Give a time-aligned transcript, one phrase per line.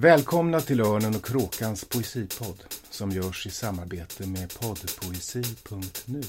[0.00, 6.22] Välkomna till Örnen och Kråkans poesipodd som görs i samarbete med poddpoesi.nu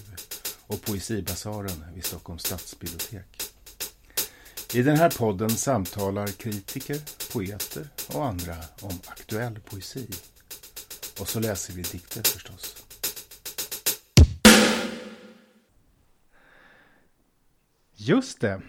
[0.67, 3.43] och Poesibasaren vid Stockholms stadsbibliotek.
[4.73, 6.97] I den här podden samtalar kritiker,
[7.33, 10.07] poeter och andra om aktuell poesi.
[11.19, 12.85] Och så läser vi dikter förstås.
[17.95, 18.61] Just det.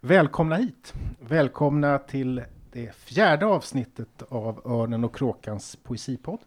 [0.00, 0.94] Välkomna hit.
[1.20, 2.42] Välkomna till
[2.74, 6.40] det fjärde avsnittet av Örnen och Kråkans poesipodd.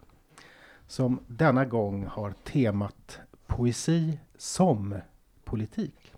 [0.87, 4.95] Som denna gång har temat Poesi som
[5.43, 6.13] politik.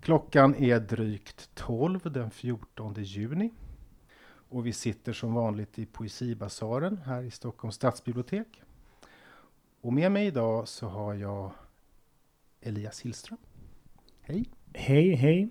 [0.00, 3.50] Klockan är drygt 12 den 14 juni.
[4.26, 8.62] Och vi sitter som vanligt i Poesibasaren här i Stockholms stadsbibliotek.
[9.80, 11.50] Och med mig idag så har jag
[12.60, 13.38] Elias Hillström.
[14.20, 14.44] Hej!
[14.72, 15.48] Hej, hej!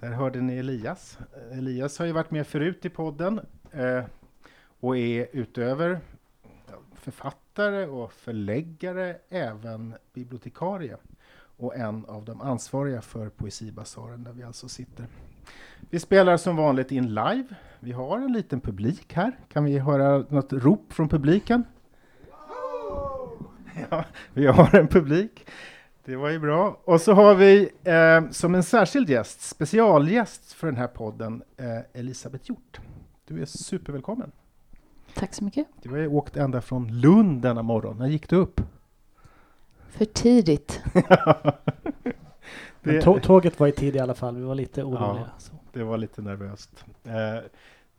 [0.00, 1.18] Där hörde ni Elias.
[1.52, 3.40] Elias har ju varit med förut i podden
[3.72, 4.04] eh,
[4.80, 6.00] och är utöver
[6.94, 10.96] författare och förläggare även bibliotekarie
[11.56, 15.06] och en av de ansvariga för Poesibasaren där vi alltså sitter.
[15.90, 17.44] Vi spelar som vanligt in live.
[17.80, 19.32] Vi har en liten publik här.
[19.52, 21.64] Kan vi höra något rop från publiken?
[23.90, 25.46] Ja, vi har en publik.
[26.04, 26.80] Det var ju bra.
[26.84, 32.00] Och så har vi eh, som en särskild gäst, specialgäst för den här podden, eh,
[32.00, 32.80] Elisabeth Hjort.
[33.26, 34.32] Du är supervälkommen.
[35.14, 35.66] Tack så mycket.
[35.82, 37.98] Du har ju åkt ända från Lund denna morgon.
[37.98, 38.60] När gick du upp?
[39.88, 40.82] För tidigt.
[42.82, 44.36] det, tåget var i tid i alla fall.
[44.36, 45.30] Vi var lite oroliga.
[45.50, 46.84] Ja, det var lite nervöst.
[47.04, 47.44] Eh,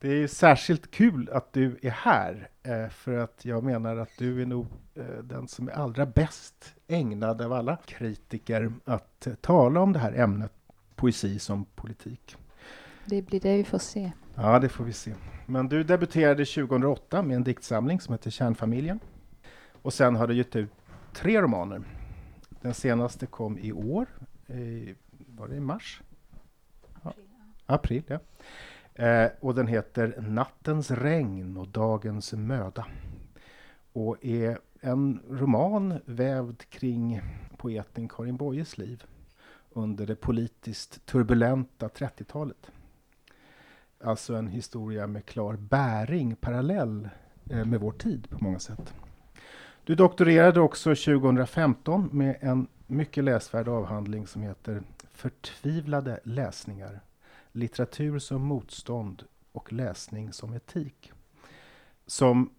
[0.02, 4.42] det är särskilt kul att du är här, eh, för att jag menar att du
[4.42, 9.94] är nog eh, den som är allra bäst ägnad av alla kritiker att tala om
[9.94, 10.52] det här ämnet,
[10.96, 12.38] poesi som politik.
[13.06, 14.12] Det blir det vi får se.
[14.36, 15.14] Ja, det får vi se.
[15.46, 19.00] Men du debuterade 2008 med en diktsamling som heter Kärnfamiljen.
[19.82, 20.72] Och sen har du gett ut
[21.14, 21.82] tre romaner.
[22.62, 24.06] Den senaste kom i år,
[24.48, 24.96] i,
[25.28, 26.02] var det i mars?
[27.04, 27.14] Ja.
[27.66, 28.20] April, ja.
[29.02, 32.86] Eh, och den heter Nattens regn och dagens möda.
[33.94, 37.22] Och är en roman vävd kring
[37.58, 39.04] poeten Karin Boyes liv
[39.70, 42.72] under det politiskt turbulenta 30-talet.
[44.04, 47.10] Alltså en historia med klar bäring, parallell
[47.50, 48.94] eh, med vår tid på många sätt.
[49.84, 57.02] Du doktorerade också 2015 med en mycket läsvärd avhandling som heter Förtvivlade läsningar
[57.52, 61.12] litteratur som motstånd och läsning som etik.
[62.06, 62.50] Som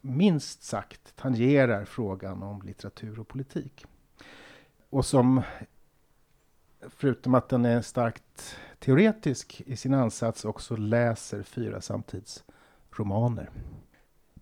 [0.00, 3.86] minst sagt tangerar frågan om litteratur och politik.
[4.90, 5.42] Och som,
[6.80, 13.50] förutom att den är starkt teoretisk i sin ansats, också läser fyra samtidsromaner.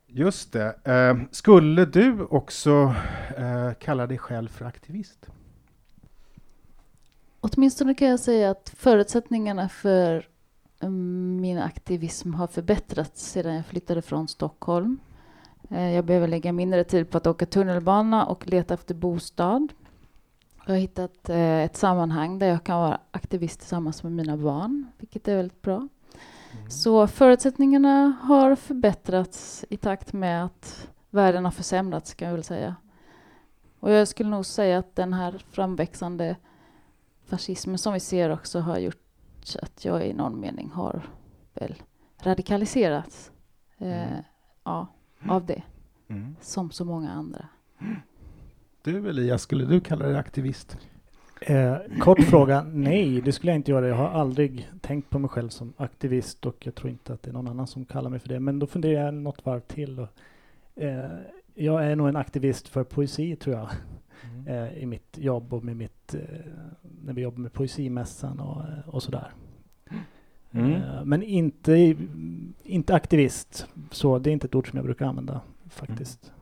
[0.06, 0.78] Just det.
[0.84, 2.94] Eh, skulle du också
[3.36, 5.28] eh, kalla dig själv för aktivist?
[7.46, 10.28] Åtminstone kan jag säga att förutsättningarna för
[10.80, 14.98] mm, min aktivism har förbättrats sedan jag flyttade från Stockholm.
[15.70, 19.72] Eh, jag behöver lägga mindre tid på att åka tunnelbana och leta efter bostad.
[20.66, 24.86] Jag har hittat eh, ett sammanhang där jag kan vara aktivist tillsammans med mina barn,
[24.98, 25.76] vilket är väldigt bra.
[25.76, 26.70] Mm.
[26.70, 32.76] Så förutsättningarna har förbättrats i takt med att världen har försämrats, kan jag väl säga.
[33.80, 36.36] Och jag skulle nog säga att den här framväxande
[37.26, 38.96] fascismen som vi ser också har gjort
[39.62, 41.02] att jag i någon mening har
[41.54, 41.74] väl
[42.22, 43.32] radikaliserats
[43.78, 44.22] eh, mm.
[44.64, 44.86] ja,
[45.28, 45.62] av det.
[46.08, 46.36] Mm.
[46.40, 47.48] Som så många andra.
[48.82, 50.78] Du Elias, skulle du kalla dig aktivist?
[51.40, 53.88] Eh, kort fråga, nej det skulle jag inte göra.
[53.88, 57.30] Jag har aldrig tänkt på mig själv som aktivist och jag tror inte att det
[57.30, 58.40] är någon annan som kallar mig för det.
[58.40, 60.00] Men då funderar jag något varv till.
[60.00, 60.08] Och,
[60.82, 61.10] eh,
[61.54, 63.68] jag är nog en aktivist för poesi tror jag.
[64.22, 64.48] Mm.
[64.48, 66.20] Eh, I mitt jobb och med mitt, eh,
[67.02, 69.32] när vi jobbar med poesimässan och, eh, och sådär.
[70.50, 70.72] Mm.
[70.72, 71.96] Eh, men inte,
[72.62, 76.24] inte aktivist, så det är inte ett ord som jag brukar använda faktiskt.
[76.24, 76.40] Mm.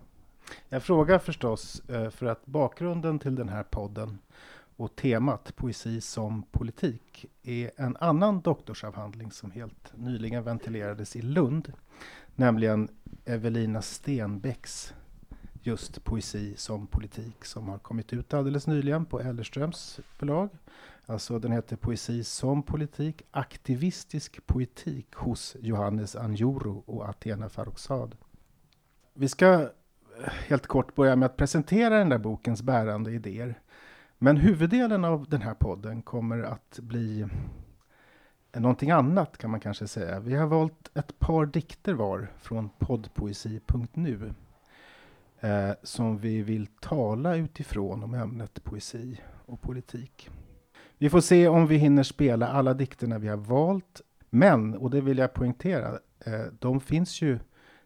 [0.69, 4.19] Jag frågar förstås för att bakgrunden till den här podden
[4.77, 11.73] och temat poesi som politik är en annan doktorsavhandling som helt nyligen ventilerades i Lund,
[12.37, 12.89] nämligen
[13.25, 14.95] Evelina Stenbecks
[15.63, 20.49] just poesi som politik som har kommit ut alldeles nyligen på Ellerströms förlag.
[21.07, 28.17] Alltså den heter Poesi som politik, aktivistisk poetik hos Johannes Anjuru och Athena Farrokhzad.
[29.15, 29.69] Vi ska eh,
[30.49, 33.61] helt kort börja med att presentera den där bokens bärande idéer.
[34.19, 37.27] Men huvuddelen av den här podden kommer att bli
[38.53, 40.21] någonting annat kan man kanske säga.
[40.21, 44.35] Vi har valt ett par dikter var från poddpoesi.nu
[45.43, 50.31] eh, som vi vill tala utifrån om ämnet poesi och politik.
[50.99, 54.01] Vi får se om vi hinner spela alla dikterna vi har valt.
[54.31, 57.39] Men, och det vill jag poängtera, eh, de finns ju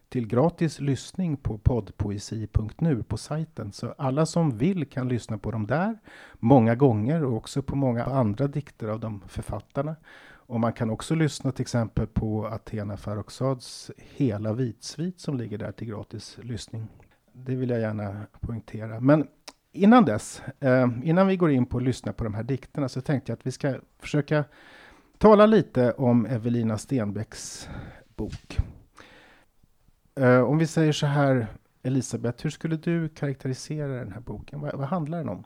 [0.09, 3.71] till gratis lyssning på poddpoesi.nu på sajten.
[3.71, 5.97] Så alla som vill kan lyssna på dem där
[6.33, 9.95] många gånger och också på många andra dikter av de författarna.
[10.29, 15.71] Och man kan också lyssna till exempel på Athena Farrokhzads hela vitsvit som ligger där
[15.71, 16.87] till gratis lyssning.
[17.45, 18.99] Det vill jag gärna poängtera.
[18.99, 19.27] Men
[19.71, 23.01] innan dess, eh, innan vi går in på att lyssna på de här dikterna så
[23.01, 24.43] tänkte jag att vi ska försöka
[25.17, 27.69] tala lite om Evelina Stenbecks
[28.15, 28.57] bok.
[30.15, 31.47] Eh, om vi säger så här,
[31.83, 34.61] Elisabeth, hur skulle du karaktärisera den här boken?
[34.61, 35.43] Vad, vad handlar den om?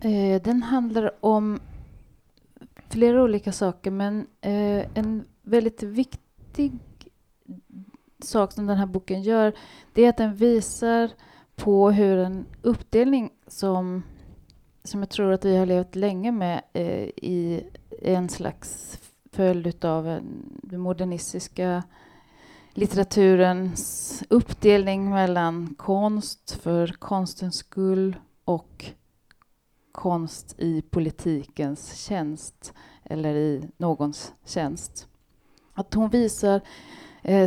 [0.00, 1.60] Eh, den handlar om
[2.88, 6.72] flera olika saker, men en väldigt viktig
[8.24, 9.52] sak som den här boken gör,
[9.92, 11.10] det är att den visar
[11.56, 14.02] på hur en uppdelning som,
[14.84, 17.66] som jag tror att vi har levt länge med eh, i
[18.02, 18.98] en slags
[19.32, 20.04] följd av
[20.62, 21.82] den modernistiska
[22.70, 28.84] litteraturens uppdelning mellan konst för konstens skull och
[29.92, 32.74] konst i politikens tjänst
[33.04, 35.08] eller i någons tjänst.
[35.74, 36.60] Att hon visar,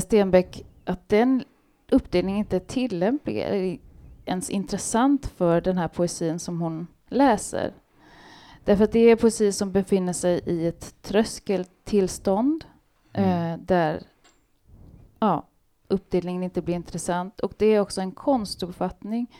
[0.01, 1.43] Stenbeck, att den
[1.91, 3.79] uppdelningen inte är tillämplig eller
[4.25, 7.73] ens intressant för den här poesin som hon läser.
[8.65, 12.65] Därför att det är poesi som befinner sig i ett tröskeltillstånd
[13.13, 13.53] mm.
[13.53, 14.03] eh, där
[15.19, 15.47] ja,
[15.87, 17.39] uppdelningen inte blir intressant.
[17.39, 19.35] Och det är också en konstuppfattning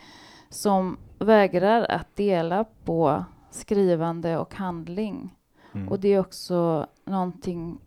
[0.48, 5.36] som vägrar att dela på skrivande och handling.
[5.74, 5.88] Mm.
[5.88, 7.78] Och det är också någonting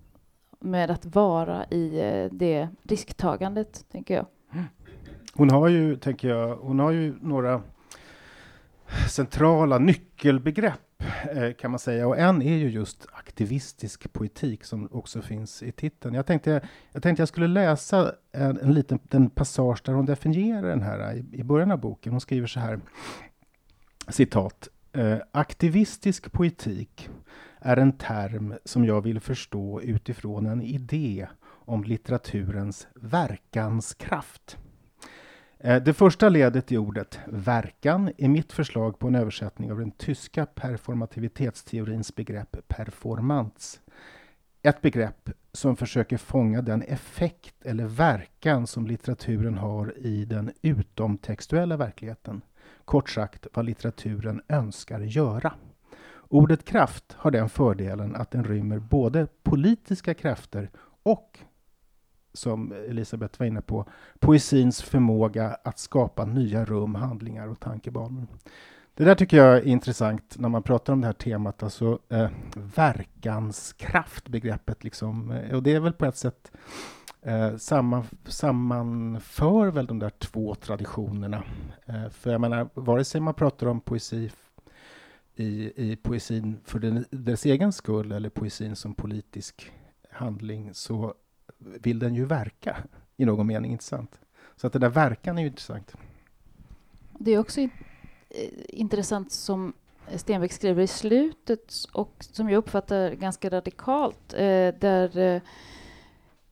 [0.66, 4.26] med att vara i eh, det risktagandet, tänker jag.
[5.34, 7.62] Hon har ju, tänker jag, hon har ju några
[9.10, 12.08] centrala nyckelbegrepp eh, kan man säga.
[12.08, 16.16] Och en är ju just aktivistisk poetik som också finns i titeln.
[16.16, 20.70] Jag tänkte jag, tänkte jag skulle läsa en, en liten den passage där hon definierar
[20.70, 22.12] den här i, i början av boken.
[22.12, 22.80] Hon skriver så här,
[24.08, 24.70] citat.
[24.94, 27.10] Eh, aktivistisk poetik
[27.66, 34.58] är en term som jag vill förstå utifrån en idé om litteraturens verkanskraft.
[35.60, 39.92] Eh, det första ledet i ordet verkan är mitt förslag på en översättning av den
[39.92, 43.80] tyska performativitetsteorins begrepp performance.
[44.62, 51.78] Ett begrepp som försöker fånga den effekt eller verkan som litteraturen har i den utomtextuella
[51.78, 52.42] verkligheten.
[52.86, 55.54] Kort sagt vad litteraturen önskar göra.
[56.28, 60.70] Ordet kraft har den fördelen att den rymmer både politiska krafter
[61.04, 61.40] och
[62.34, 63.86] som Elisabeth var inne på,
[64.20, 68.28] poesins förmåga att skapa nya rum, handlingar och tankebanor.
[68.94, 72.30] Det där tycker jag är intressant när man pratar om det här temat, alltså eh,
[72.76, 75.40] verkanskraft, begreppet liksom.
[75.54, 76.52] Och det är väl på ett sätt
[77.22, 81.44] eh, samman, sammanför väl de där två traditionerna.
[81.86, 84.32] Eh, för jag menar, vare sig man pratar om poesi
[85.36, 89.72] i, i poesin för den, dess egen skull eller poesin som politisk
[90.10, 91.14] handling så
[91.58, 92.78] vill den ju verka
[93.18, 94.20] i någon mening, inte sant?
[94.56, 95.96] Så att den där verkan är ju intressant.
[97.20, 97.70] Det är också eh,
[98.68, 99.74] intressant som
[100.16, 105.42] Stenbeck skriver i slutet och som jag uppfattar ganska radikalt, eh, där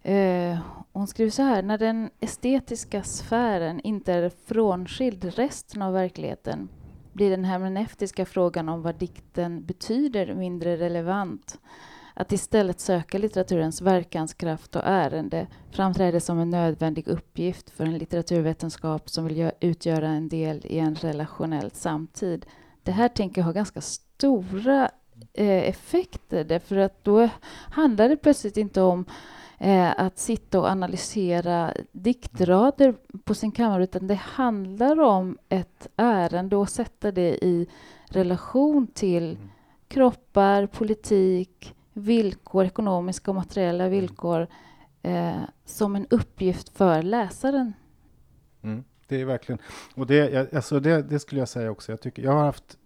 [0.01, 0.59] eh,
[0.91, 6.69] hon skriver så här, när den estetiska sfären inte är frånskild resten av verkligheten
[7.13, 11.59] blir den hermeneutiska frågan om vad dikten betyder mindre relevant.
[12.13, 19.09] Att istället söka litteraturens verkanskraft och ärende framträder som en nödvändig uppgift för en litteraturvetenskap
[19.09, 22.45] som vill utgöra en del i en relationell samtid.
[22.83, 24.89] Det här tänker jag har ganska stora
[25.33, 27.29] eh, effekter därför att då
[27.71, 29.05] handlar det plötsligt inte om
[29.97, 36.69] att sitta och analysera diktrader på sin kammare utan det handlar om ett ärende och
[36.69, 37.67] sätta det i
[38.05, 39.49] relation till mm.
[39.87, 43.91] kroppar, politik, villkor, ekonomiska och materiella mm.
[43.91, 44.47] villkor
[45.01, 47.73] eh, som en uppgift för läsaren.
[48.61, 49.59] Mm, det är verkligen,
[49.95, 51.91] och det, alltså det, det, skulle jag säga också.
[51.91, 52.77] Jag, tycker, jag har haft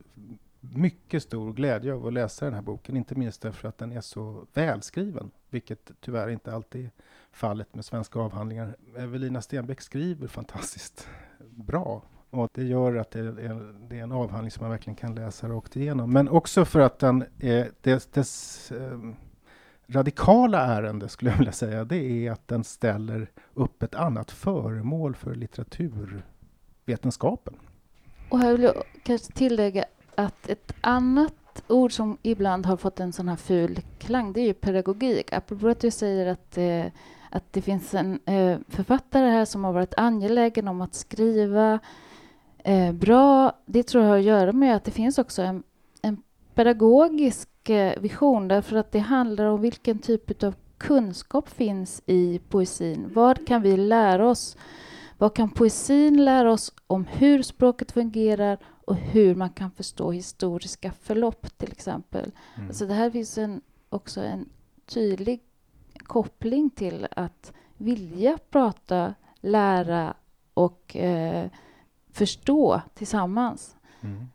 [0.59, 4.01] mycket stor glädje av att läsa den här boken, inte minst därför att den är
[4.01, 6.91] så välskriven, vilket tyvärr inte alltid är
[7.31, 8.75] fallet med svenska avhandlingar.
[8.97, 11.07] Evelina Stenbeck skriver fantastiskt
[11.39, 13.31] bra och det gör att det är,
[13.89, 16.13] det är, en avhandling som man verkligen kan läsa rakt igenom.
[16.13, 18.99] Men också för att den är, dess, dess eh,
[19.87, 25.15] radikala ärende, skulle jag vilja säga, det är att den ställer upp ett annat föremål
[25.15, 27.55] för litteraturvetenskapen.
[28.29, 29.85] Och här vill jag kanske tillägga
[30.15, 31.33] att ett annat
[31.67, 35.33] ord som ibland har fått en sån här ful klang, det är ju pedagogik.
[35.33, 36.85] Apropå att du säger att, eh,
[37.29, 41.79] att det finns en eh, författare här som har varit angelägen om att skriva
[42.57, 43.51] eh, bra.
[43.65, 45.63] Det tror jag har att göra med att det finns också en,
[46.01, 46.23] en
[46.53, 53.09] pedagogisk eh, vision, därför att det handlar om vilken typ av kunskap finns i poesin.
[53.13, 54.57] Vad kan vi lära oss?
[55.17, 60.91] Vad kan poesin lära oss om hur språket fungerar och hur man kan förstå historiska
[61.01, 62.31] förlopp till exempel.
[62.57, 62.73] Mm.
[62.73, 64.49] Så det här finns en, också en
[64.85, 65.41] tydlig
[66.03, 70.13] koppling till att vilja prata, lära
[70.53, 71.49] och eh,
[72.11, 73.75] förstå tillsammans.
[74.01, 74.27] Mm.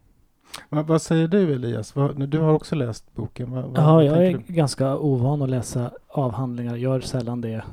[0.68, 1.96] Vad, vad, säger du Elias?
[1.96, 3.50] Vad, du har också läst boken.
[3.50, 4.52] Vad, ja, jag är du?
[4.54, 6.72] ganska ovan att läsa avhandlingar.
[6.72, 7.64] Jag gör sällan det.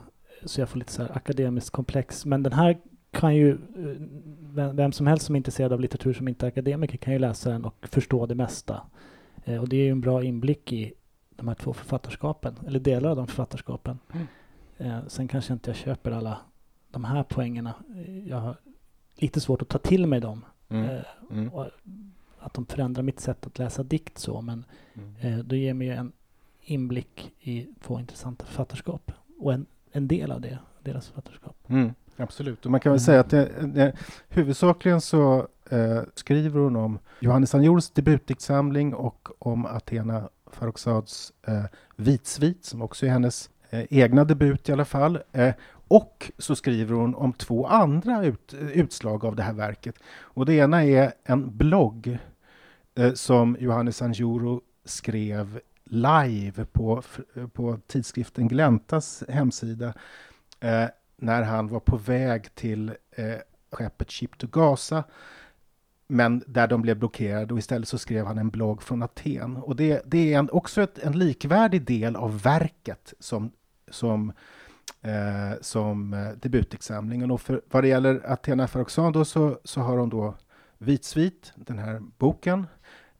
[0.45, 2.25] Så jag får lite så akademiskt komplex.
[2.25, 2.77] Men den här
[3.11, 6.97] kan ju eh, vem som helst som är intresserad av litteratur som inte är akademiker
[6.97, 8.81] kan ju läsa den och förstå det mesta.
[9.45, 10.93] Eh, och det är ju en bra inblick i
[11.29, 13.99] de här två författarskapen, eller delar av de författarskapen.
[14.13, 14.27] Mm.
[14.77, 16.37] Eh, sen kanske inte jag köper alla
[16.91, 17.73] de här poängerna.
[18.27, 18.55] Jag har
[19.15, 20.45] lite svårt att ta till mig dem.
[20.69, 21.01] Mm.
[21.31, 21.51] Mm.
[22.39, 25.47] att de förändrar mitt sätt att läsa dikt så, men mm.
[25.47, 26.11] det ger mig en
[26.61, 31.55] inblick i två intressanta författarskap och en, en del av det, deras författarskap.
[31.67, 31.93] Mm.
[32.19, 33.05] Absolut, och man kan väl mm.
[33.05, 33.93] säga att det, det,
[34.29, 41.63] huvudsakligen så eh, skriver hon om Johannes Anjors debutdiktsamling och om Athena Farrokhzads eh,
[41.95, 45.19] Vitsvit, som också är hennes eh, egna debut i alla fall.
[45.31, 45.53] Eh,
[45.87, 49.95] och så skriver hon om två andra ut, utslag av det här verket.
[50.19, 52.17] Och det ena är en blogg
[52.95, 57.03] eh, som Johannes Anjuro skrev live på,
[57.35, 59.93] eh, på tidskriften Gläntas hemsida
[60.59, 60.85] eh,
[61.21, 63.35] när han var på väg till eh,
[63.71, 65.03] skeppet Ship to Gaza
[66.11, 69.57] men där de blev blockerade och istället så skrev han en blogg från Aten.
[69.57, 73.51] Och det, det är en, också ett, en likvärdig del av verket som,
[73.89, 74.31] som,
[75.01, 77.31] eh, som eh, debutexamlingen.
[77.31, 80.35] Och för, vad det gäller Athena Farrokhzad så, så har hon då
[80.77, 82.67] Vitsvit, den här boken,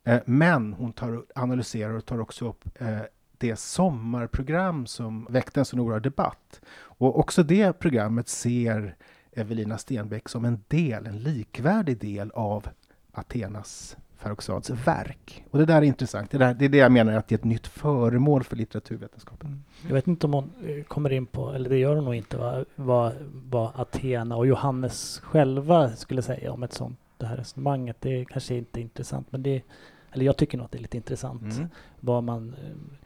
[0.04, 3.02] eh, men hon tar, analyserar och tar också upp eh,
[3.40, 6.62] det sommarprogram som väckte en så oerhörd debatt.
[6.82, 8.96] Och också det programmet ser
[9.32, 12.68] Evelina Stenbeck som en del, en likvärdig del av
[13.12, 15.46] Athenas Farrokhzads verk.
[15.52, 16.32] Och det där är intressant.
[16.32, 19.48] Det, där, det är det jag menar att det är ett nytt föremål för litteraturvetenskapen.
[19.48, 19.64] Mm.
[19.88, 22.38] Jag vet inte om hon eh, kommer in på, eller det gör hon nog inte,
[22.38, 23.14] vad, vad,
[23.50, 27.98] vad Athena och Johannes själva skulle säga om ett sånt, det här resonemanget.
[28.00, 29.62] Det är kanske inte är intressant, men det,
[30.12, 31.68] eller jag tycker nog att det är lite intressant mm.
[32.00, 32.98] vad man eh,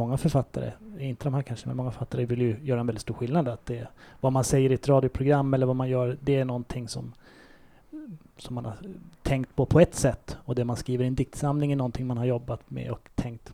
[0.00, 3.14] många författare, inte de här kanske, men många författare vill ju göra en väldigt stor
[3.14, 3.48] skillnad.
[3.48, 3.88] Att det,
[4.20, 7.12] vad man säger i ett radioprogram eller vad man gör, det är någonting som,
[8.36, 8.76] som man har
[9.22, 12.18] tänkt på på ett sätt och det man skriver i en diktsamling är någonting man
[12.18, 13.52] har jobbat med och tänkt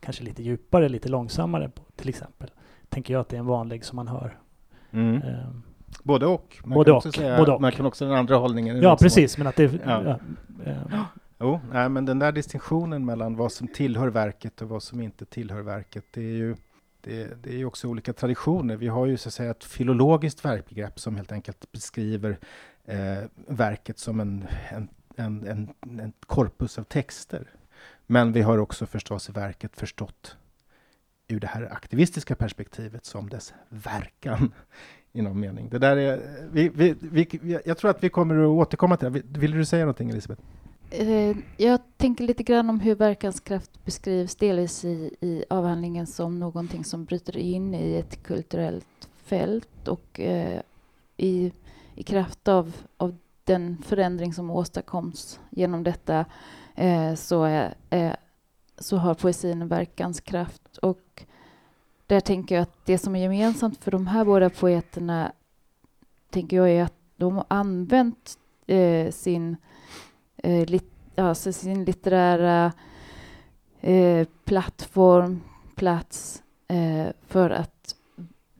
[0.00, 2.50] kanske lite djupare, lite långsammare på, till exempel.
[2.88, 4.38] Tänker jag att det är en vanlig som man hör.
[4.90, 5.14] Mm.
[5.14, 5.62] Um,
[6.02, 6.56] både och.
[6.64, 7.14] Man både kan och.
[7.14, 7.60] Säga, både och.
[7.60, 8.82] Man kan också den andra hållningen.
[8.82, 9.38] Ja, precis.
[9.38, 9.72] Men att det...
[9.84, 10.02] Ja.
[10.04, 10.18] Ja,
[10.90, 11.04] ja.
[11.38, 15.24] Jo, nej, men den där distinktionen mellan vad som tillhör verket och vad som inte
[15.24, 16.56] tillhör verket, det är ju
[17.00, 18.76] det, det är också olika traditioner.
[18.76, 22.38] Vi har ju så att säga ett filologiskt verkbegrepp som helt enkelt beskriver
[22.84, 27.50] eh, verket som en, en, en, en, en korpus av texter.
[28.06, 30.36] Men vi har också förstås verket förstått
[31.28, 34.52] ur det här aktivistiska perspektivet som dess verkan
[35.12, 35.68] i någon mening.
[35.68, 36.20] Det där är,
[36.52, 39.38] vi, vi, vi, jag tror att vi kommer att återkomma till det.
[39.38, 40.42] Vill du säga någonting, Elisabeth?
[40.90, 46.84] Eh, jag tänker lite grann om hur verkanskraft beskrivs delvis i, i avhandlingen som någonting
[46.84, 50.60] som bryter in i ett kulturellt fält och eh,
[51.16, 51.52] i,
[51.94, 56.24] i kraft av, av den förändring som åstadkoms genom detta
[56.74, 57.46] eh, så,
[57.90, 58.12] eh,
[58.78, 60.76] så har poesin en verkanskraft.
[60.76, 61.24] Och
[62.06, 65.32] där tänker jag att det som är gemensamt för de här båda poeterna
[66.30, 69.56] tänker jag är att de har använt eh, sin
[70.46, 72.72] eh, lit, alltså sin litterära
[73.80, 75.40] eh, plattform,
[75.74, 77.96] plats eh, för att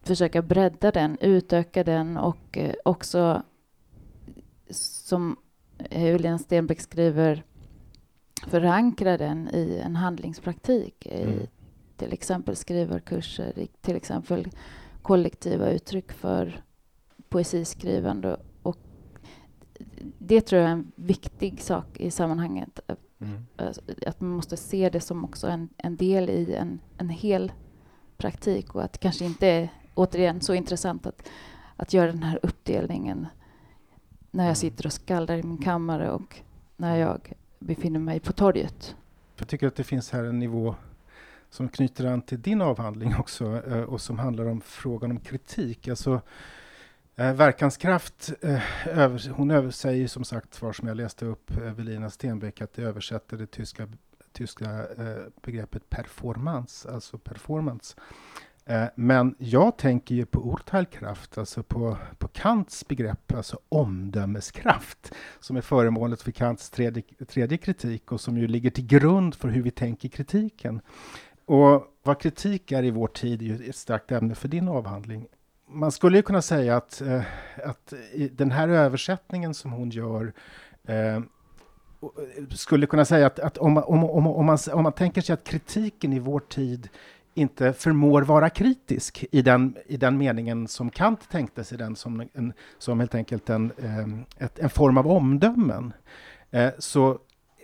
[0.03, 3.43] försöka bredda den, utöka den och eh, också
[4.69, 5.37] som
[5.91, 7.45] Helena Stenbeck skriver
[8.47, 11.47] förankra den i en handlingspraktik i mm.
[11.97, 14.49] till exempel skrivarkurser, i till exempel
[15.03, 16.61] kollektiva uttryck för
[17.29, 18.37] poesiskrivande
[20.19, 22.81] det tror jag är en viktig sak i sammanhanget.
[23.19, 23.47] Mm.
[24.07, 27.53] Att man måste se det som också en, en del i en, en hel
[28.17, 31.29] praktik och att det kanske inte är, återigen, så intressant att,
[31.77, 33.27] att göra den här uppdelningen
[34.31, 34.55] när jag mm.
[34.55, 36.41] sitter och skaldar i min kammare och
[36.77, 38.97] när jag befinner mig på torget.
[39.37, 40.75] Jag tycker att det finns här en nivå
[41.51, 45.89] som knyter an till din avhandling också eh, och som handlar om frågan om kritik.
[45.89, 46.21] Alltså,
[47.17, 52.11] eh, verkanskraft, eh, över, hon översäger som sagt var som jag läste upp eh, Evelina
[52.11, 53.89] Stenbeck att det översätter det tyska,
[54.33, 57.97] tyska eh, begreppet performance, alltså performance.
[58.69, 65.57] Eh, men jag tänker ju på Urteilkraft, alltså på, på Kants begrepp, alltså omdömeskraft, som
[65.57, 69.63] är föremålet för Kants tredje, tredje kritik och som ju ligger till grund för hur
[69.63, 70.81] vi tänker kritiken.
[71.45, 75.27] Och vad kritik är i vår tid är ju ett starkt ämne för din avhandling.
[75.69, 77.23] Man skulle ju kunna säga att, eh,
[77.65, 77.93] att
[78.33, 80.33] den här översättningen som hon gör
[80.85, 81.21] eh, eh,
[82.51, 85.45] skulle kunna säga att, att om, om, om, om, man, om man tänker sig att
[85.45, 86.89] kritiken i vår tid
[87.35, 92.29] inte förmår vara kritisk i den, i den meningen som Kant tänkte sig den som,
[92.35, 95.93] en, som helt enkelt en, eh, ett, en form av omdömen,
[96.51, 97.19] eh, så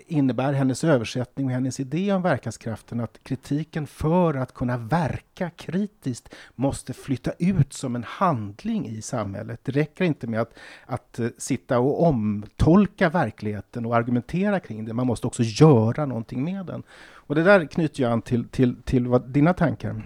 [0.06, 6.34] innebär hennes översättning och hennes idé om verkanskraften att kritiken för att kunna verka kritiskt
[6.54, 9.60] måste flytta ut som en handling i samhället.
[9.62, 10.54] Det räcker inte med att,
[10.86, 14.94] att eh, sitta och omtolka verkligheten och argumentera kring det.
[14.94, 16.82] Man måste också göra någonting med den.
[17.14, 20.02] Och det där knyter jag an till, till, till vad, dina tankar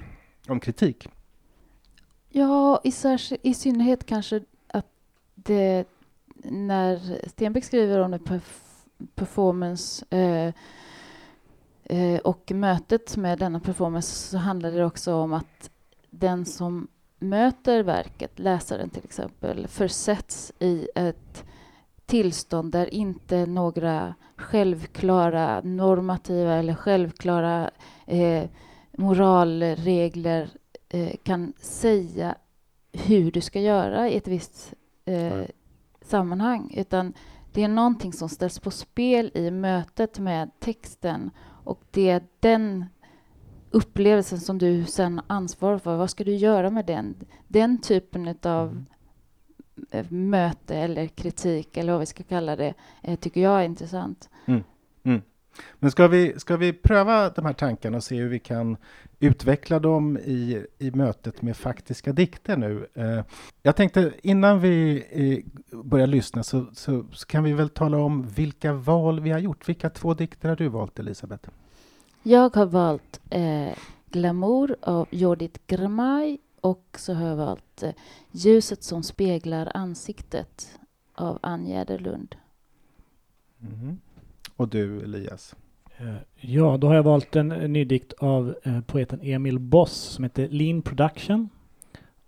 [0.49, 1.09] om kritik.
[2.29, 2.93] Ja, i,
[3.43, 4.87] i synnerhet kanske att
[5.35, 5.85] det
[6.45, 8.19] när Stenbeck skriver om det
[9.15, 10.55] performance eh,
[11.85, 15.71] eh, och mötet med denna performance så handlar det också om att
[16.11, 16.89] den som
[17.19, 21.45] möter verket, läsaren till exempel, försätts i ett
[22.07, 27.71] tillstånd där inte några självklara normativa eller självklara
[28.07, 28.45] eh,
[28.93, 30.49] moralregler
[30.89, 32.35] eh, kan säga
[32.93, 35.43] hur du ska göra i ett visst eh,
[36.03, 37.13] sammanhang, utan
[37.57, 41.31] det är någonting som ställs på spel i mötet med texten
[41.65, 42.85] och det är den
[43.71, 45.97] upplevelsen som du sen ansvarar för.
[45.97, 47.15] Vad ska du göra med den?
[47.49, 48.87] Den typen av mm.
[49.91, 54.31] Eh, möte eller kritik eller vad vi ska kalla det eh, tycker jag är intressant.
[54.47, 54.63] Mm.
[55.79, 58.77] Men ska vi, ska vi pröva de här tankarna och se hur vi kan
[59.21, 62.87] utveckla dem i, i mötet med faktiska dikter nu?
[62.95, 63.25] Eh,
[63.63, 68.27] jag tänkte innan vi eh, börjar lyssna så, så, så, kan vi väl tala om
[68.27, 69.69] vilka val vi har gjort.
[69.69, 71.49] Vilka två dikter har du valt, Elisabeth?
[72.23, 73.79] Jag har valt eh,
[74.11, 77.93] Glamour av Judith Gramaj och så har jag valt eh,
[78.31, 80.79] Ljuset som speglar ansiktet
[81.15, 82.37] av Ann Jäderlund.
[83.61, 83.99] Mm.
[84.57, 85.57] Och du, Elias?
[85.97, 90.25] Eh, ja, då har jag valt en ny dikt av eh, poeten Emil Boss som
[90.25, 91.49] heter Lean Production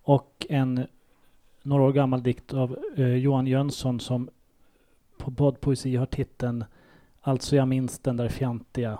[0.01, 0.87] och en
[1.63, 4.29] några år gammal dikt av eh, Johan Jönsson som
[5.17, 6.65] på poddpoesi har titeln
[7.21, 8.99] Alltså jag minns den där fjantiga...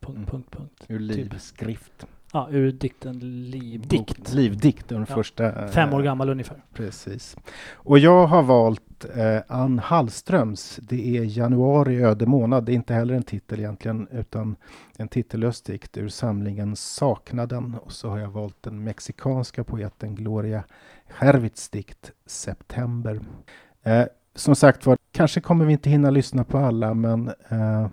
[0.00, 0.26] Punkt, mm.
[0.26, 0.84] punkt, punkt.
[0.88, 2.08] Ur typ.
[2.34, 3.18] Ja, ur dikten
[3.50, 4.32] Livdikt.
[4.32, 5.14] Livdikt, den ja.
[5.14, 5.68] första.
[5.68, 6.64] Fem år gammal ungefär.
[6.72, 7.36] Precis.
[7.72, 12.64] Och jag har valt eh, Ann Hallströms Det är januari öde månad.
[12.64, 14.56] Det är inte heller en titel egentligen, utan
[14.98, 17.74] en titellös dikt ur samlingen Saknaden.
[17.74, 20.64] Och så har jag valt den mexikanska poeten Gloria
[21.20, 23.20] Gervits dikt September.
[23.82, 27.86] Eh, som sagt var, kanske kommer vi inte hinna lyssna på alla, men eh,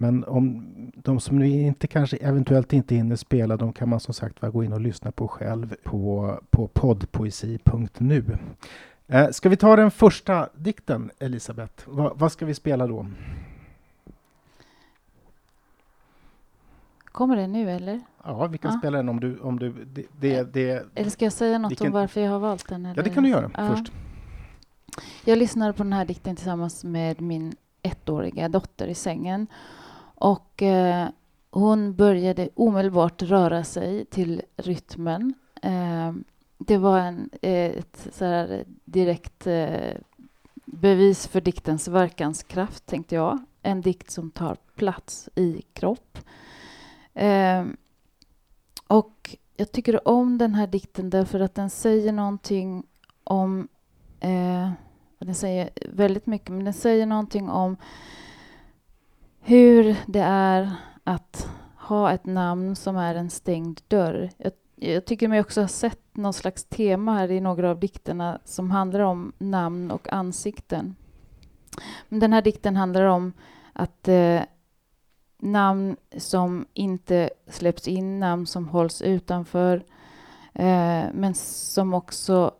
[0.00, 4.14] men om de som nu inte kanske eventuellt inte hinner spela, de kan man som
[4.14, 8.38] sagt gå in och lyssna på själv på, på poddpoesi.nu.
[9.06, 11.88] Eh, ska vi ta den första dikten, Elisabeth?
[11.88, 13.06] Va, vad ska vi spela då?
[17.04, 18.00] Kommer det nu eller?
[18.24, 18.78] Ja, vi kan ja.
[18.78, 19.38] spela den om du...
[19.38, 21.86] Om du det, det, det, eller ska jag säga något vilken...
[21.86, 22.86] om varför jag har valt den?
[22.86, 22.96] Eller?
[22.96, 23.68] Ja, det kan du göra ja.
[23.68, 23.92] först.
[25.24, 29.46] Jag lyssnade på den här dikten tillsammans med min ettåriga dotter i sängen
[30.18, 31.08] och eh,
[31.50, 35.34] hon började omedelbart röra sig till rytmen.
[35.62, 36.12] Eh,
[36.58, 38.46] det var en, eh, ett så
[38.84, 39.94] direkt eh,
[40.64, 43.38] bevis för diktens verkanskraft, tänkte jag.
[43.62, 46.18] En dikt som tar plats i kropp.
[47.14, 47.64] Eh,
[48.86, 52.86] och jag tycker om den här dikten därför att den säger någonting
[53.24, 53.68] om...
[54.20, 54.70] Eh,
[55.18, 57.76] den säger väldigt mycket, men den säger någonting om
[59.48, 60.72] hur det är
[61.04, 64.30] att ha ett namn som är en stängd dörr.
[64.36, 68.40] Jag, jag tycker mig också ha sett någon slags tema här i några av dikterna
[68.44, 70.96] som handlar om namn och ansikten.
[72.08, 73.32] Men den här dikten handlar om
[73.72, 74.40] att eh,
[75.38, 79.76] namn som inte släpps in, namn som hålls utanför,
[80.52, 82.54] eh, men som också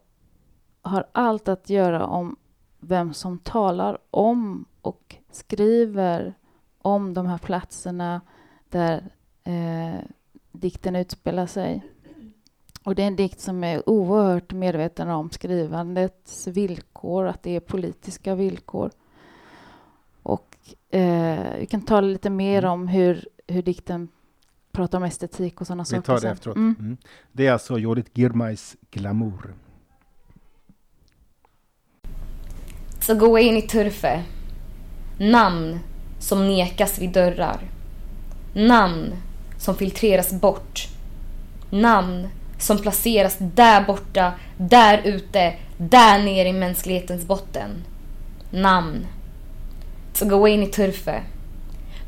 [0.83, 2.37] har allt att göra om
[2.81, 6.35] vem som talar om och skriver
[6.79, 8.21] om de här platserna
[8.69, 9.05] där
[9.45, 10.01] eh,
[10.53, 11.83] dikten utspelar sig.
[12.83, 17.61] Och det är en dikt som är oerhört medveten om skrivandets villkor, att det är
[17.61, 18.91] politiska villkor.
[20.23, 20.57] Och
[20.91, 22.71] eh, vi kan tala lite mer Mm.
[22.73, 24.09] om hur, hur dikten
[24.73, 26.03] pratar om estetik och sådana Vi saker.
[26.03, 26.33] tar det sen.
[26.33, 26.57] efteråt.
[26.57, 26.77] Mm.
[26.81, 26.97] Mm.
[27.33, 29.55] Det är alltså Judith Girmais Glamour.
[33.01, 34.25] Så gå in i Turfe.
[35.19, 35.79] Namn
[36.29, 37.61] som nekas vid dörrar.
[38.55, 39.15] Namn
[39.59, 40.89] som filtreras bort.
[41.71, 47.71] Namn som placeras där borta, där ute, där nere i mänsklighetens botten.
[48.51, 49.07] Namn.
[50.13, 51.23] Så gå in i Turfe.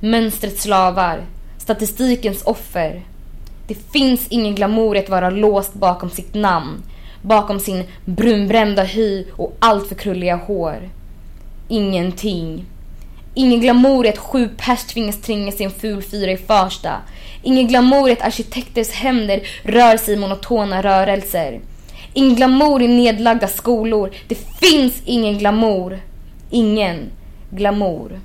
[0.01, 1.25] Mönstrets slavar.
[1.59, 3.03] Statistikens offer.
[3.67, 6.83] Det finns ingen glamour i att vara låst bakom sitt namn.
[7.23, 10.91] Bakom sin brunbrända hy och allt för krulliga hår.
[11.69, 12.67] Ingenting.
[13.35, 17.01] Ingen glamour i att sju pers tvingas tränga sig en ful fyra i Farsta.
[17.43, 21.61] Ingen glamour i att arkitekters händer rör sig i monotona rörelser.
[22.13, 24.11] Ingen glamour i nedlagda skolor.
[24.29, 26.01] Det finns ingen glamour.
[26.51, 27.11] Ingen
[27.51, 28.21] glamour.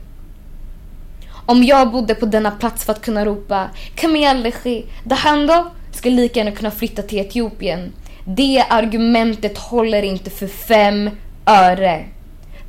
[1.46, 6.52] Om jag bodde på denna plats för att kunna ropa Kamelechi, Dahando skulle lika gärna
[6.52, 7.94] kunna flytta till Etiopien.
[8.26, 11.10] Det argumentet håller inte för fem
[11.46, 12.06] öre.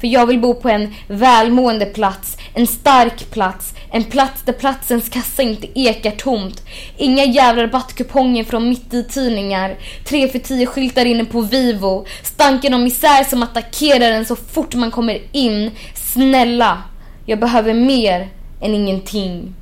[0.01, 5.09] För jag vill bo på en välmående plats, en stark plats, en plats där platsens
[5.09, 6.63] kassa inte ekar tomt.
[6.97, 12.75] Inga jävla rabattkuponger från mitt i tidningar, tre för tio skyltar inne på Vivo, stanken
[12.75, 15.71] av misär som attackerar en så fort man kommer in.
[15.95, 16.83] Snälla,
[17.27, 18.29] jag behöver mer
[18.61, 19.55] än ingenting.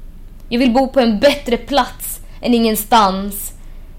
[0.48, 3.52] Jag vill bo på en bättre plats än ingenstans.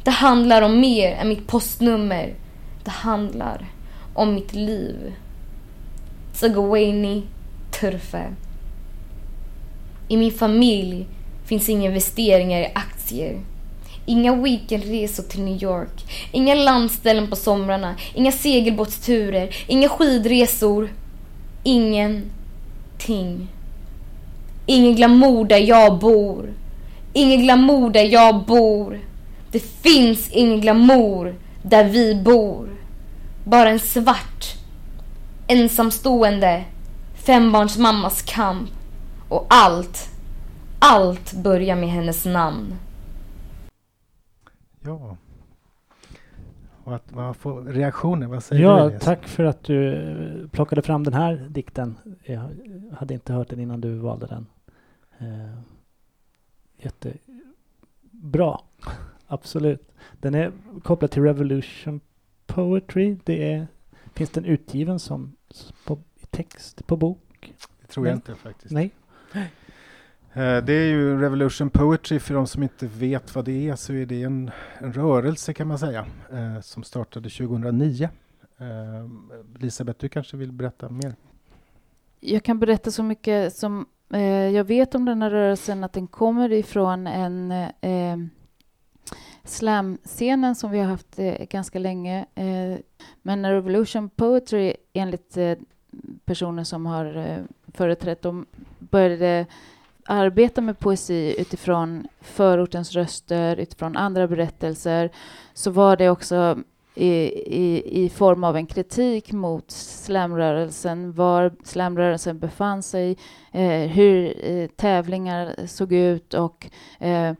[0.03, 2.33] Det handlar om mer än mitt postnummer.
[2.83, 3.65] Det handlar
[4.13, 5.13] om mitt liv.
[6.35, 7.23] Sagawani
[7.71, 8.33] Turfe.
[10.07, 11.05] I min familj
[11.45, 13.41] finns inga investeringar i aktier.
[14.05, 16.03] Inga weekendresor till New York.
[16.31, 17.95] Inga landställen på somrarna.
[18.13, 19.55] Inga segelbåtsturer.
[19.67, 20.89] Inga skidresor.
[21.63, 23.47] Ingenting.
[24.65, 26.53] Ingen glamour där jag bor.
[27.13, 28.99] Ingen glamour där jag bor.
[29.51, 32.69] Det finns ingen glamour där vi bor.
[33.43, 34.55] Bara en svart,
[35.47, 36.65] ensamstående
[37.13, 38.69] fembarnsmammas kamp.
[39.29, 40.09] Och allt,
[40.79, 42.75] allt börjar med hennes namn.
[44.81, 45.17] Ja.
[46.83, 48.27] Vad, vad får reaktioner?
[48.27, 48.85] Vad säger Ja, du?
[48.85, 49.03] Elias?
[49.03, 51.95] tack för att du eh, plockade fram den här dikten.
[52.23, 52.49] Jag
[52.97, 54.45] hade inte hört den innan du valde den.
[55.19, 55.57] Eh,
[56.77, 58.59] jättebra,
[59.27, 59.91] absolut.
[60.21, 60.51] Den är
[60.83, 61.99] kopplad till Revolution
[62.45, 63.17] Poetry.
[63.23, 63.67] Det är,
[64.13, 65.34] finns den utgiven som
[65.85, 67.53] på, text på bok?
[67.81, 68.15] Det tror jag Nej.
[68.15, 68.71] inte faktiskt.
[68.71, 68.91] Nej.
[70.33, 73.93] Eh, Det är ju Revolution Poetry, för de som inte vet vad det är så
[73.93, 78.09] är det en, en rörelse kan man säga, eh, som startade 2009.
[78.57, 78.65] Eh,
[79.59, 81.15] Elisabeth, du kanske vill berätta mer?
[82.19, 86.07] Jag kan berätta så mycket som eh, jag vet om den här rörelsen, att den
[86.07, 88.17] kommer ifrån en eh,
[89.45, 92.25] slamscenen som vi har haft eh, ganska länge.
[92.35, 92.79] Eh,
[93.21, 95.57] men Revolution Poetry, enligt eh,
[96.25, 98.45] personer som har eh, företrätt dem,
[98.79, 99.45] började
[100.05, 105.09] arbeta med poesi utifrån förortens röster, utifrån andra berättelser,
[105.53, 106.57] så var det också
[106.95, 107.09] i,
[107.63, 113.17] i, i form av en kritik mot slamrörelsen, var slamrörelsen befann sig,
[113.51, 117.33] eh, hur eh, tävlingar såg ut och eh,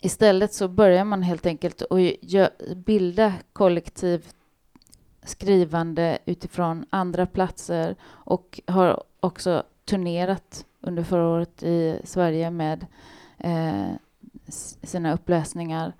[0.00, 4.34] istället så börjar man helt enkelt att bilda kollektivt
[5.22, 12.86] skrivande utifrån andra platser och har också turnerat under förra året i Sverige med
[13.38, 13.88] eh,
[14.82, 15.92] sina uppläsningar.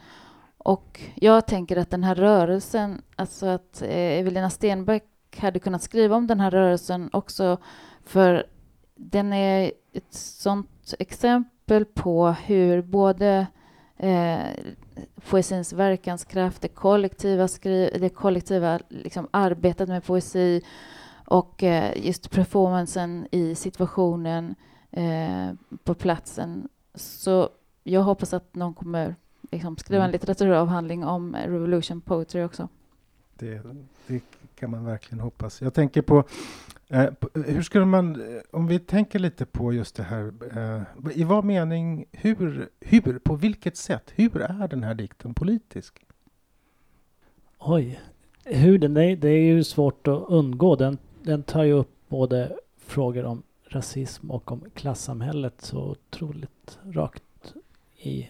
[0.59, 5.05] Och jag tänker att den här rörelsen, alltså att eh, Evelina Stenbeck
[5.37, 7.59] hade kunnat skriva om den här rörelsen också,
[8.05, 8.47] för
[8.95, 13.47] den är ett sånt exempel på hur både
[13.99, 14.47] eh,
[15.31, 20.63] poesins verkanskraft, det kollektiva, skri- det kollektiva liksom, arbetet med poesi
[21.27, 24.55] och eh, just performancen i situationen
[24.91, 25.53] eh,
[25.85, 26.69] på platsen.
[26.95, 27.49] Så
[27.85, 29.15] jag hoppas att någon kommer
[29.51, 30.13] liksom, skriva en Mm.
[30.13, 32.69] litteraturavhandling om Revolution Poetry också.
[33.39, 33.63] Det,
[34.07, 34.21] det
[34.55, 35.63] kan man verkligen hoppas.
[35.63, 36.25] Jag tänker på,
[36.89, 40.83] eh, hur skulle man, om vi tänker lite på just det här, eh,
[41.21, 46.05] i vad mening, hur, hur, på vilket sätt, hur är den här dikten politisk?
[47.59, 48.01] Oj,
[48.45, 50.77] hur den det är ju svårt att undgå.
[50.77, 57.55] Den, den tar ju upp både frågor om rasism och om klassamhället så otroligt rakt,
[57.97, 58.29] i,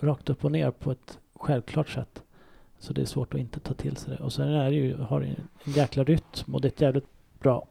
[0.00, 2.22] rakt upp och ner på ett självklart sätt.
[2.78, 4.24] Så det är svårt att inte ta till sig det.
[4.24, 7.08] Och sen är det ju, har det en jäkla rytm och det är ett jävligt
[7.40, 7.66] bra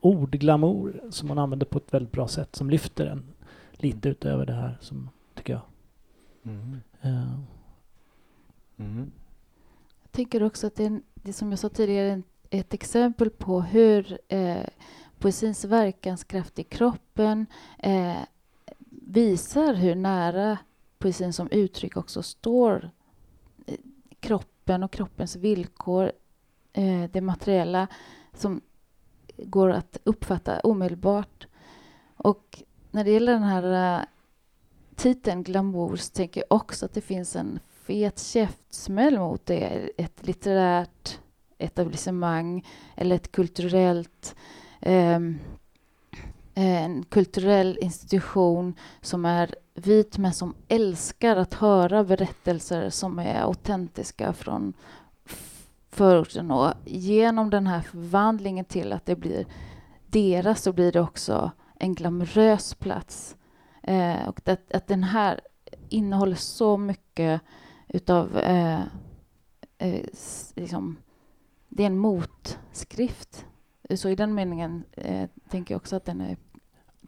[0.00, 3.24] ord, glamour, som man använder på ett väldigt bra sätt som lyfter en
[3.72, 5.62] lite utöver det här som, tycker jag.
[6.42, 6.80] Mm.
[7.04, 7.38] Uh.
[8.76, 9.12] Mm.
[10.02, 14.18] Jag tycker också att det, är, det som jag sa tidigare, ett exempel på hur
[14.28, 14.66] eh,
[15.18, 17.46] poesins verkanskraft i kroppen
[17.78, 18.16] eh,
[18.90, 20.58] visar hur nära
[20.98, 22.90] poesin som uttryck också står
[23.66, 23.76] eh,
[24.20, 26.12] kroppen och kroppens villkor,
[26.72, 27.86] eh, det materiella
[28.32, 28.60] som
[29.44, 31.46] går att uppfatta omedelbart.
[32.16, 34.04] Och när det gäller den här eh,
[34.96, 39.90] titeln glamour så tänker jag också att det finns en fet käftsmäll mot det.
[39.96, 41.18] Ett litterärt
[41.58, 44.34] etablissemang eller ett kulturellt
[44.86, 45.38] um,
[46.54, 54.32] en kulturell institution som är vit men som älskar att höra berättelser som är autentiska
[54.32, 54.72] från
[55.90, 59.46] förorten och genom den här förvandlingen till att det blir
[60.06, 63.36] deras så blir det också en glamorös plats.
[63.82, 65.40] Eh, och att, att den här
[65.88, 67.40] innehåller så mycket
[67.88, 68.80] utav eh,
[69.78, 70.04] eh,
[70.54, 70.96] liksom,
[71.68, 73.46] det är en motskrift
[73.94, 76.36] så i den meningen eh, tänker jag också att den är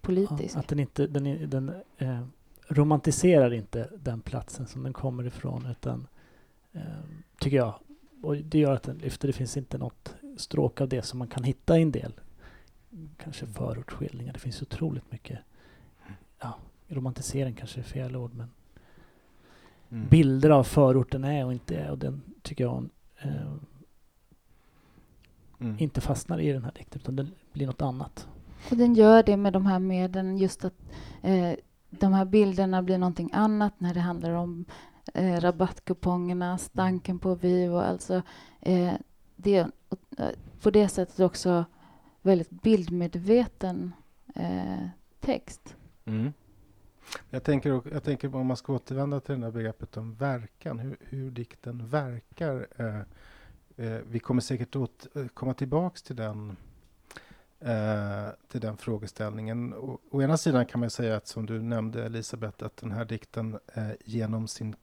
[0.01, 0.55] politisk.
[0.55, 2.23] Ja, att den inte den, den eh,
[2.69, 6.07] romantiserar inte den platsen som den kommer ifrån utan
[6.73, 6.83] eh,
[7.41, 7.75] tycker jag.
[8.23, 9.29] Och det gör att den lyfter.
[9.29, 12.13] Det finns inte något stråk av det som man kan hitta i en del
[13.17, 14.33] kanske förortsskildringar.
[14.33, 15.39] Det finns otroligt mycket
[16.41, 16.59] ja,
[16.89, 18.51] romantisering kanske är fel ord men
[19.91, 20.09] mm.
[20.09, 23.53] bilder av förorten är och inte är och den tycker jag eh,
[25.59, 25.77] mm.
[25.79, 28.29] inte fastnar i den här dikten utan den blir något annat.
[28.71, 30.75] Och den gör det med de här medlen, just att
[31.23, 31.53] eh,
[31.91, 34.65] de här bilderna blir någonting annat när det handlar om
[35.15, 38.23] eh, rabattkupongerna, stanken på Vivo, alltså
[38.61, 38.93] eh,
[39.37, 39.59] det,
[40.19, 40.29] eh,
[40.63, 41.65] på det sättet också
[42.23, 43.93] väldigt bildmedveten
[44.35, 44.87] eh,
[45.21, 45.77] text.
[46.05, 46.33] Mm.
[47.31, 50.97] Jag tänker, jag tänker om man ska återvända till det här begreppet om verkan, hur,
[51.01, 52.67] hur dikten verkar.
[52.77, 53.03] Eh,
[53.77, 56.57] Eh, vi kommer säkert att eh, komma tillbaks till den,
[57.65, 59.75] eh, till den frågeställningen.
[59.75, 63.05] Å, å, ena sidan kan man säga att, som du nämnde Elisabeth, att den här
[63.05, 64.77] dikten eh, genom sin,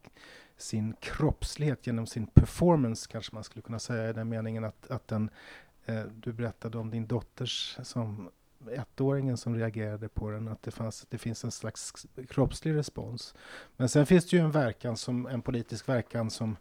[0.58, 5.08] sin kroppslighet, genom sin performance, kanske man skulle kunna säga i den meningen att, att
[5.08, 5.30] den,
[5.86, 8.30] eh, du berättade om din dotters som
[8.72, 13.36] ettåringen som reagerade på den, att det, fanns, det finns en slags kroppslig respons.
[13.78, 16.58] Men sen finns det ju en verkan, som, en politisk verkan som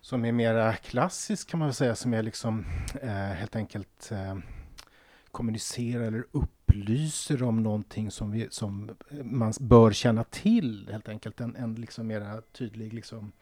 [0.00, 2.64] som är mera klassisk kan man väl säga, som är liksom
[3.02, 4.36] eh, helt enkelt eh,
[5.32, 11.40] kommunicerar eller upplyser om någonting som, vi, som eh, man bör känna till, helt enkelt.
[11.40, 13.32] En, en liksom mera tydlig liksom,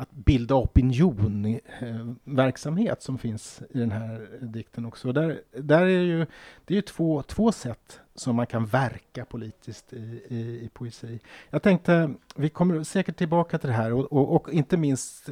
[0.00, 5.12] att bilda opinionverksamhet som finns i den här dikten också.
[5.12, 6.26] Där, där är ju,
[6.64, 11.20] det är ju två, två sätt som man kan verka politiskt i, i, i poesi.
[11.50, 15.28] Jag tänkte, vi kommer säkert tillbaka till det här och, och, och inte minst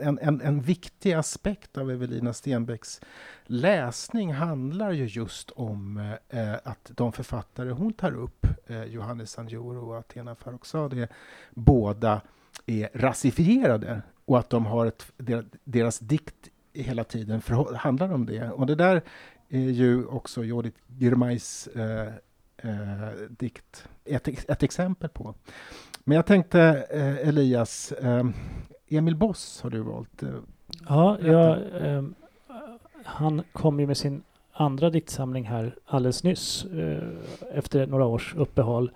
[0.00, 3.00] en, en, en, viktig aspekt av Evelina Stenbecks
[3.44, 9.90] läsning handlar ju just om eh, att de författare hon tar upp, eh, Johannes Sanjuro
[9.90, 11.08] och Athena Farrokhzadeh,
[11.50, 12.20] båda
[12.66, 15.12] är rasifierade och att de har ett,
[15.64, 18.50] deras dikt hela tiden för, handlar om det.
[18.50, 19.02] Och det där
[19.48, 22.06] är ju också Judith Girmais eh,
[22.56, 25.34] eh, dikt ett, ett exempel på.
[26.04, 28.24] Men jag tänkte eh, Elias, eh,
[28.88, 30.22] Emil Boss har du valt.
[30.22, 30.28] Eh,
[30.88, 32.14] ja, jag, ehm,
[33.04, 37.08] han kom ju med sin andra diktsamling här alldeles nyss eh,
[37.52, 38.90] efter några års uppehåll.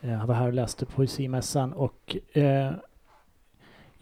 [0.00, 2.16] han var här och läste poesimässan och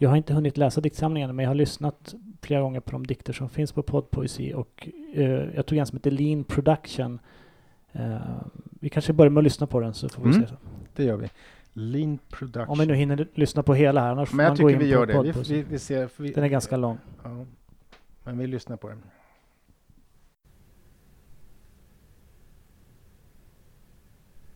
[0.01, 3.33] jag har inte hunnit läsa diktsamlingen men jag har lyssnat flera gånger på de dikter
[3.33, 7.19] som finns på poddpoesi och eh, jag tog en som heter Lean Production.
[7.91, 8.17] Eh,
[8.69, 10.41] vi kanske börjar med att lyssna på den så får vi mm.
[10.41, 10.47] se.
[10.47, 10.55] Så.
[10.95, 11.29] Det gör vi.
[11.73, 12.69] Lean Production.
[12.69, 15.21] Om vi nu hinner lyssna på hela här annars Men jag tycker vi gör det.
[15.21, 16.97] Vi, vi, vi ser, vi, den är ganska lång.
[17.23, 17.45] Ja.
[18.23, 19.01] Men vi lyssnar på den.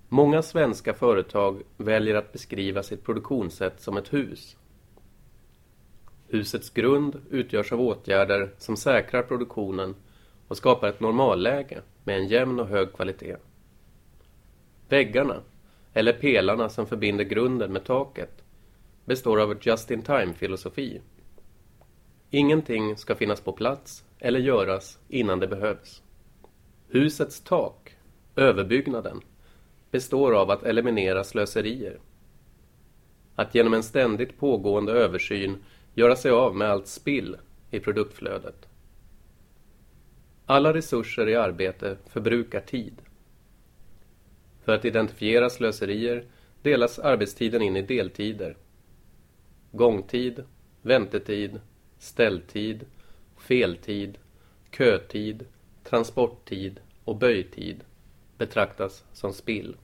[0.10, 4.58] Många svenska företag väljer att beskriva sitt produktionssätt som ett hus.
[6.34, 9.96] Husets grund utgörs av åtgärder som säkrar produktionen
[10.48, 13.36] och skapar ett normalläge med en jämn och hög kvalitet.
[14.89, 15.41] Väggarna,
[15.93, 18.43] eller pelarna som förbinder grunden med taket,
[19.06, 21.02] består av just-in-time-filosofi.
[22.30, 26.02] Ingenting ska finnas på plats eller göras innan det behövs.
[26.88, 27.96] Husets tak,
[28.36, 29.22] överbyggnaden,
[29.91, 32.00] består av att eliminera slöserier.
[33.36, 35.58] Att genom en ständigt pågående översyn
[35.93, 37.38] göra sig av med allt spill
[37.71, 38.67] i produktflödet.
[40.45, 43.01] Alla resurser i arbete förbrukar tid.
[44.63, 46.25] För att identifiera slöserier
[46.62, 48.58] delas arbetstiden in i deltider.
[49.71, 50.43] Gångtid,
[50.82, 51.62] väntetid,
[51.97, 52.86] ställtid,
[53.38, 54.17] feltid,
[54.71, 55.45] kötid,
[55.84, 57.84] transporttid och böjtid
[58.38, 59.75] betraktas som spill.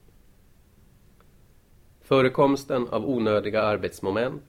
[2.02, 4.49] Förekomsten av onödiga arbetsmoment,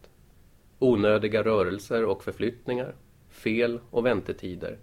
[0.81, 2.95] onödiga rörelser och förflyttningar,
[3.29, 4.79] fel och väntetider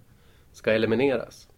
[0.52, 1.50] ska elimineras.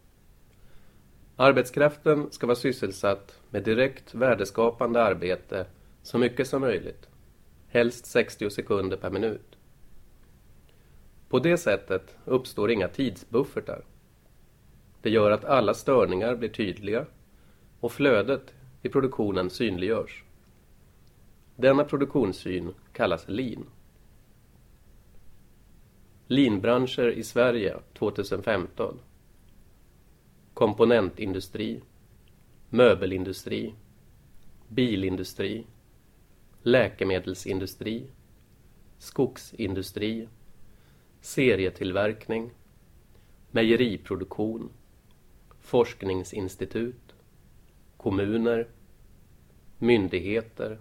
[1.36, 5.66] Arbetskraften ska vara sysselsatt med direkt värdeskapande arbete
[6.04, 7.10] så mycket som möjligt,
[7.68, 9.58] helst 60 sekunder per minut.
[11.30, 13.86] På det sättet uppstår inga tidsbuffertar.
[15.02, 17.06] Det gör att alla störningar blir tydliga
[17.80, 20.24] och flödet i produktionen synliggörs.
[21.56, 23.66] Denna produktionssyn kallas lean.
[26.32, 29.00] Linbranscher i Sverige 2015
[30.54, 31.82] Komponentindustri.
[32.70, 33.74] Möbelindustri.
[34.68, 35.66] Bilindustri.
[36.64, 38.08] Läkemedelsindustri.
[38.98, 40.28] Skogsindustri.
[41.22, 42.52] Serietillverkning.
[43.52, 44.70] Mejeriproduktion.
[45.60, 47.16] Forskningsinstitut.
[47.98, 48.68] Kommuner.
[49.78, 50.78] Myndigheter.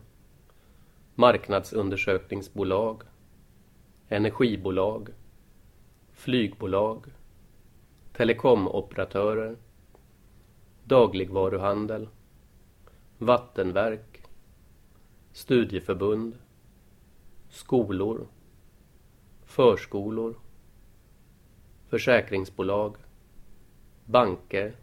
[1.15, 3.03] Marknadsundersökningsbolag.
[4.09, 5.09] Energibolag
[6.18, 7.04] flygbolag,
[8.12, 9.57] telekomoperatörer,
[10.85, 12.09] dagligvaruhandel,
[13.18, 14.22] vattenverk,
[15.33, 16.38] studieförbund,
[17.48, 18.26] skolor,
[19.44, 20.35] förskolor,
[21.88, 22.96] försäkringsbolag,
[24.04, 24.76] banker,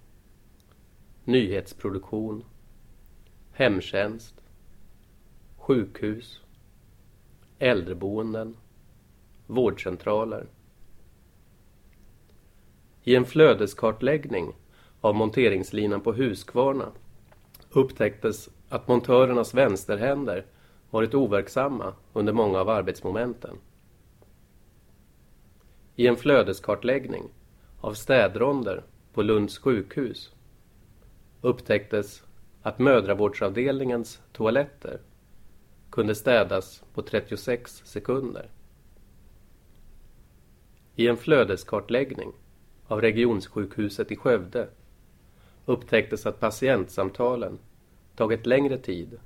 [1.23, 2.43] nyhetsproduktion,
[3.51, 4.41] hemtjänst,
[5.57, 6.41] sjukhus,
[7.59, 8.57] äldreboenden,
[9.47, 10.47] vårdcentraler,
[13.07, 14.53] i en flödeskartläggning
[15.01, 16.91] av monteringslinan på Huskvarna
[17.69, 20.45] upptäcktes att montörernas vänsterhänder
[20.89, 23.57] varit overksamma under många av arbetsmomenten.
[25.95, 27.23] I en flödeskartläggning
[27.81, 30.33] av städronder på Lunds sjukhus
[31.41, 32.23] upptäcktes
[32.61, 34.99] att mödravårdsavdelningens toaletter
[35.89, 38.49] kunde städas på 36 sekunder.
[40.95, 42.33] I en flödeskartläggning
[42.87, 44.67] av regionsjukhuset i Skövde
[45.65, 47.59] upptäcktes att patientsamtalen
[48.15, 49.19] tagit längre tid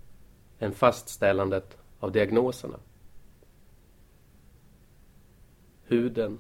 [0.60, 2.80] än fastställandet av diagnoserna.
[5.84, 6.40] Huden,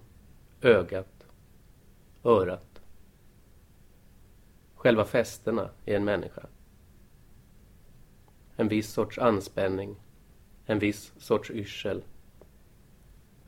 [0.62, 1.28] ögat,
[2.24, 2.82] örat.
[4.76, 6.46] Själva fästena i en människa.
[8.56, 9.96] En viss sorts anspänning,
[10.66, 12.04] en viss sorts yrsel.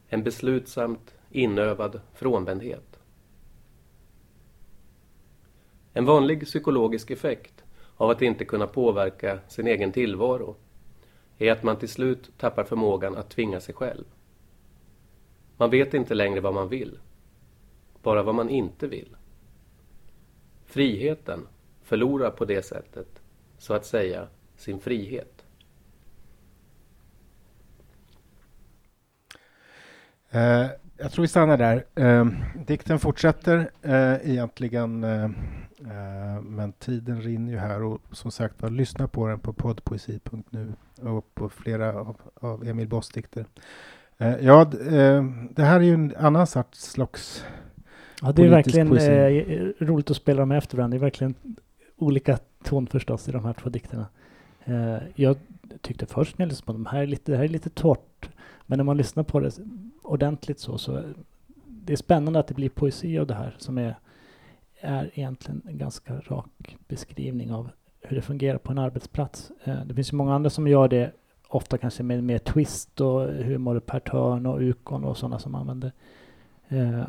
[0.08, 2.91] En beslutsamt inövad frånvändhet.
[5.94, 7.64] En vanlig psykologisk effekt
[7.98, 10.56] av att inte kunna påverka sin egen tillvaro
[11.38, 14.04] är att man till slut tappar förmågan att tvinga sig själv.
[15.58, 17.00] Man vet inte längre vad man vill,
[18.04, 19.16] bara vad man inte vill.
[20.66, 21.48] Friheten
[21.82, 23.22] förlorar på det sättet,
[23.58, 25.46] så att säga, sin frihet.
[30.30, 30.68] Eh,
[31.02, 31.86] jag tror vi stannar där.
[31.96, 32.26] Eh,
[32.68, 38.70] dikten fortsätter eh, egentligen, eh, eh, men tiden rinner ju här och som sagt var,
[38.70, 43.46] lyssna på den på poddpoesi.nu och på flera av, av Emil Boss dikter.
[44.18, 47.46] Eh, ja, eh, det här är ju en annan sorts slags
[48.22, 49.74] Ja, det är verkligen poesi.
[49.80, 50.98] roligt att spela dem efter varandra.
[50.98, 51.36] Det är verkligen
[51.98, 54.06] olika ton förstås i de här två dikterna.
[55.16, 55.38] Jag
[55.82, 58.30] tyckte först när jag lyssnade på dem, här är lite, det här är lite torrt.
[58.66, 59.52] Men när man lyssnar på det
[60.02, 61.04] ordentligt så, så
[61.66, 63.96] det är spännande att det blir poesi av det här som är,
[64.80, 67.70] är egentligen en ganska rak beskrivning av
[68.02, 69.52] hur det fungerar på en arbetsplats.
[69.64, 71.12] Eh, det finns ju många andra som gör det,
[71.48, 75.92] ofta kanske med mer twist och humor per törn och ukon och sådana som använder.
[76.68, 77.04] Eh,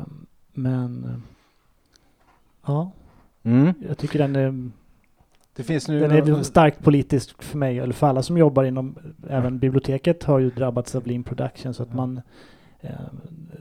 [0.53, 1.23] men
[2.65, 2.91] ja,
[3.45, 3.73] Mm.
[3.87, 4.69] jag tycker den är,
[5.55, 8.95] Det finns nu den är starkt politisk för mig, eller för alla som jobbar inom,
[9.29, 12.21] även biblioteket har ju drabbats av lean production så att man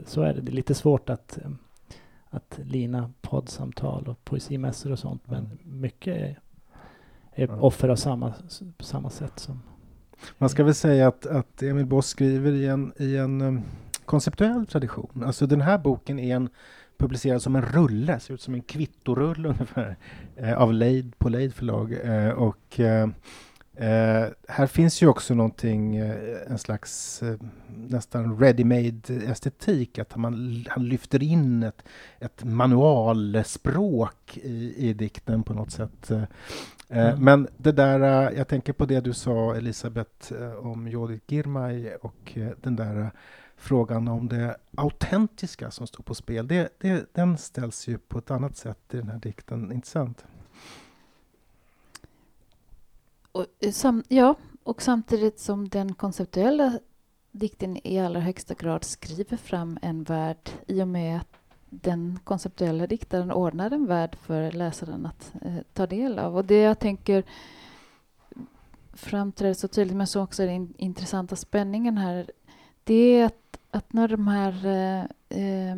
[0.07, 0.41] så är det.
[0.41, 1.51] Det är lite svårt att, eh,
[2.31, 5.23] att lina poddsamtal och poesimässor och sånt.
[5.25, 6.39] Men mycket är,
[7.33, 8.35] är offer av samma,
[8.77, 9.63] på samma sätt som...
[10.39, 13.63] Man ska väl säga att, att Emil Boss skriver i en, i en um,
[14.05, 15.23] konceptuell tradition.
[15.27, 16.49] Alltså den här boken är en,
[17.03, 19.97] publicerad som en rulle, ser ut som en kvittorulle ungefär,
[20.37, 21.93] eh, av Leid på Leid förlag.
[22.05, 23.09] Eh, och eh,
[23.75, 25.97] eh, här finns ju också någonting,
[26.47, 27.23] en slags
[27.89, 31.83] nästan ready-made estetik, att man, han lyfter in ett,
[32.19, 36.11] ett manualspråk i, i dikten på något sätt.
[36.11, 36.23] Eh,
[36.93, 37.25] Mm.
[37.25, 41.95] Men det där, eh, jag tänker på det du sa Elisabeth eh, om Jodit Girmay
[41.95, 43.11] och den där
[43.57, 46.49] frågan om det autentiska som står på spel.
[46.49, 50.25] Det, det, den ställs ju på ett annat sätt i den här dikten, inte sant?
[53.33, 56.79] Och, sam, ja, och samtidigt som den konceptuella
[57.33, 61.29] dikten i allra högsta grad skriver fram en värld i och med att
[61.71, 66.37] den konceptuella diktaren ordnar en värld för läsaren att eh, ta del av.
[66.37, 67.25] Och det jag tänker
[68.93, 72.31] framträder så tydligt, men som också är den intressanta spänningen här,
[72.85, 75.77] det är att, att när de här, eh, eh,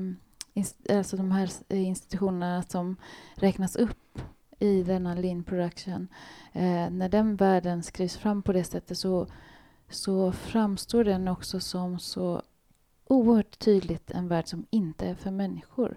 [0.55, 2.97] inst- alltså de här eh, institutionerna som
[3.35, 4.19] räknas upp
[4.59, 6.09] i denna lean production
[6.57, 9.27] Eh, när den världen skrivs fram på det sättet så,
[9.95, 12.43] så framstår den också som så
[13.07, 15.97] oerhört tydligt en värld som inte är för människor.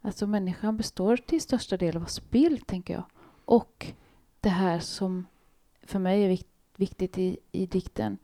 [0.00, 3.04] Alltså människan består till största del av spel, tänker jag.
[3.44, 3.92] Och
[4.40, 5.26] det här som
[5.82, 8.18] för mig är vik- viktigt i, i dikten.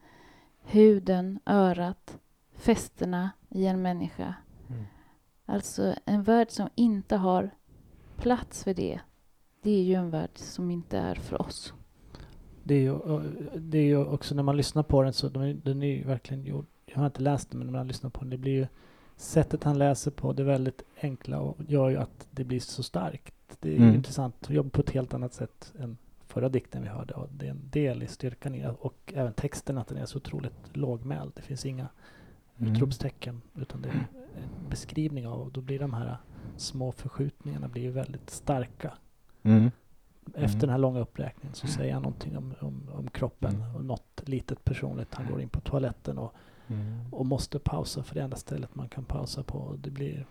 [0.61, 2.17] Huden, örat,
[2.53, 4.35] fästena i en människa.
[4.69, 4.85] Mm.
[5.45, 7.49] Alltså en värld som inte har
[8.17, 8.99] plats för det.
[9.61, 11.73] Det är ju en värld som inte är för oss.
[12.69, 12.99] Det är ju,
[13.57, 16.43] det är ju också när man lyssnar på den så är, den är ju verkligen
[16.43, 16.65] gjord.
[16.85, 18.67] Jag har inte läst den men när man lyssnar på den det blir ju
[19.15, 22.83] sättet han läser på det är väldigt enkla och gör ju att det blir så
[22.83, 23.33] starkt.
[23.59, 23.95] Det är Mm.
[23.95, 25.97] intressant att jobba på ett helt annat sätt än
[26.27, 29.77] förra dikten vi hörde och det är en del i styrkan i och även texten
[29.77, 31.31] att den är så otroligt lågmäld.
[31.35, 31.87] Det finns inga
[32.57, 32.73] Mm.
[32.73, 36.17] utropstecken utan det är en beskrivning av och då blir de här
[36.57, 38.93] små förskjutningarna blir ju väldigt starka.
[39.43, 39.71] Mm.
[40.35, 43.75] Efter den här långa uppräkningen så säger han någonting om, om, om kroppen Mm.
[43.75, 45.15] och något litet personligt.
[45.15, 46.33] Han går in på toaletten och,
[46.67, 46.99] Mm.
[47.11, 49.75] och måste pausa för det enda stället man kan pausa på.
[49.77, 50.25] Det blir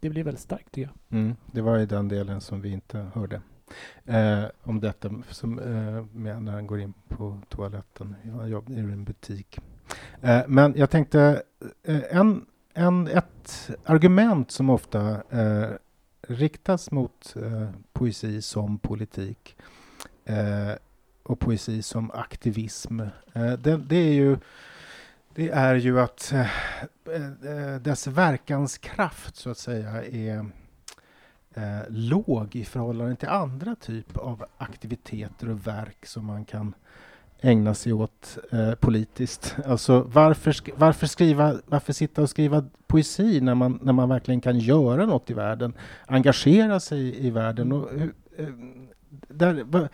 [0.00, 1.18] det blir väldigt starkt tycker jag.
[1.20, 1.36] Mm.
[1.52, 3.40] Det var i den delen som vi inte hörde.
[4.04, 8.14] Eh, om detta som, eh, med när han går in på toaletten.
[8.22, 9.58] Jag jobbar i en butik.
[10.20, 11.42] Eh, men jag tänkte,
[11.82, 15.70] eh, en, en, ett argument som ofta eh,
[16.28, 19.56] riktas mot eh, poesi som politik
[20.24, 20.72] eh,
[21.22, 23.00] och poesi som aktivism,
[23.32, 24.38] eh, det, det är ju
[25.34, 26.50] det är ju att eh,
[27.04, 30.46] eh dess verkanskraft så att säga är
[31.54, 36.74] eh, låg i förhållande till andra typ av aktiviteter och verk som man kan
[37.40, 39.56] ägna sig åt eh, politiskt.
[39.66, 44.40] Alltså varför, sk- varför, skriva, varför sitta och skriva poesi när man, när man verkligen
[44.40, 45.72] kan göra något i världen,
[46.06, 47.72] engagera sig i, i världen?
[47.72, 48.46] Och, hur- eh,
[49.28, 49.88] där, va,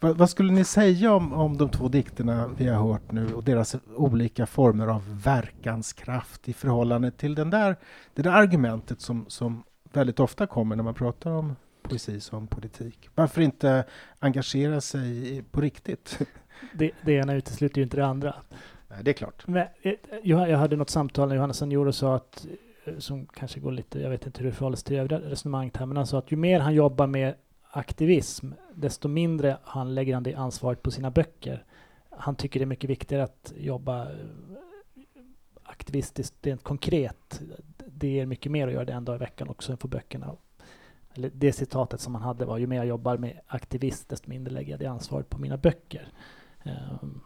[0.00, 3.44] va, vad skulle ni säga om, om de två dikterna vi har hört nu och
[3.44, 7.76] deras olika former av verkanskraft i förhållande till den där,
[8.14, 13.08] det där argumentet som, som väldigt ofta kommer när man pratar om poesi som politik.
[13.14, 13.84] Varför inte
[14.18, 16.18] engagera sig på riktigt?
[16.72, 18.34] Det, det ena utesluter ju inte det andra.
[18.88, 19.46] Nej, det är klart.
[19.46, 19.92] Men, eh,
[20.22, 22.46] jag, jag hade något samtal när Johannes Senior och sa att,
[22.84, 25.76] eh, som kanske går lite, jag vet inte hur det förhåller sig till övriga resonemanget
[25.76, 27.34] här, men han sa att ju mer han jobbar med
[27.70, 31.64] aktivism, desto mindre han lägger han det ansvaret på sina böcker.
[32.10, 34.16] Han tycker det är mycket viktigare att jobba eh,
[35.62, 37.40] aktivistiskt, rent konkret.
[37.86, 40.36] Det är mycket mer att göra det en dag i veckan också än få böckerna.
[41.14, 44.54] Eller det citatet som han hade var ju mer jag jobbar med aktivist, desto mindre
[44.54, 46.08] lägger jag det ansvaret på mina böcker.
[46.64, 47.20] Ehm,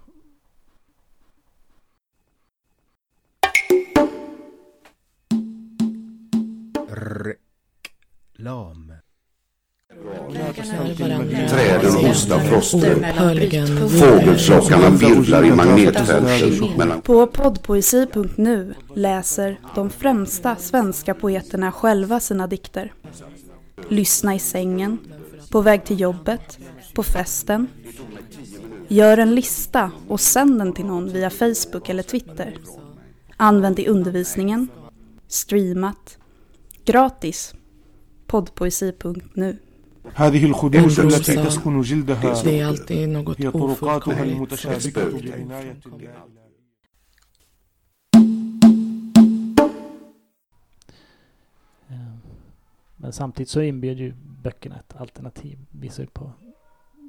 [6.88, 8.92] Reklam.
[11.48, 13.04] Träden hostar frosten.
[13.04, 22.92] Oupphörligen Fågelflockarna virvlar i magnetfälten På poddpoesi.nu läser de främsta svenska poeterna själva sina dikter.
[23.88, 24.98] Lyssna i sängen,
[25.50, 26.58] på väg till jobbet,
[26.94, 27.66] på festen.
[28.88, 32.58] Gör en lista och sänd den till någon via Facebook eller Twitter.
[33.36, 34.68] Använd i undervisningen,
[35.28, 36.18] streamat,
[36.84, 37.54] gratis,
[38.26, 39.58] poddpoesi.nu.
[40.14, 42.34] هذه الخدوش التي تسكن جلدها
[43.38, 44.48] هي طرقاتها eh,
[52.96, 55.58] Men samtidigt så inbjuder ju böckerna ett alternativ.
[55.70, 56.32] Visar på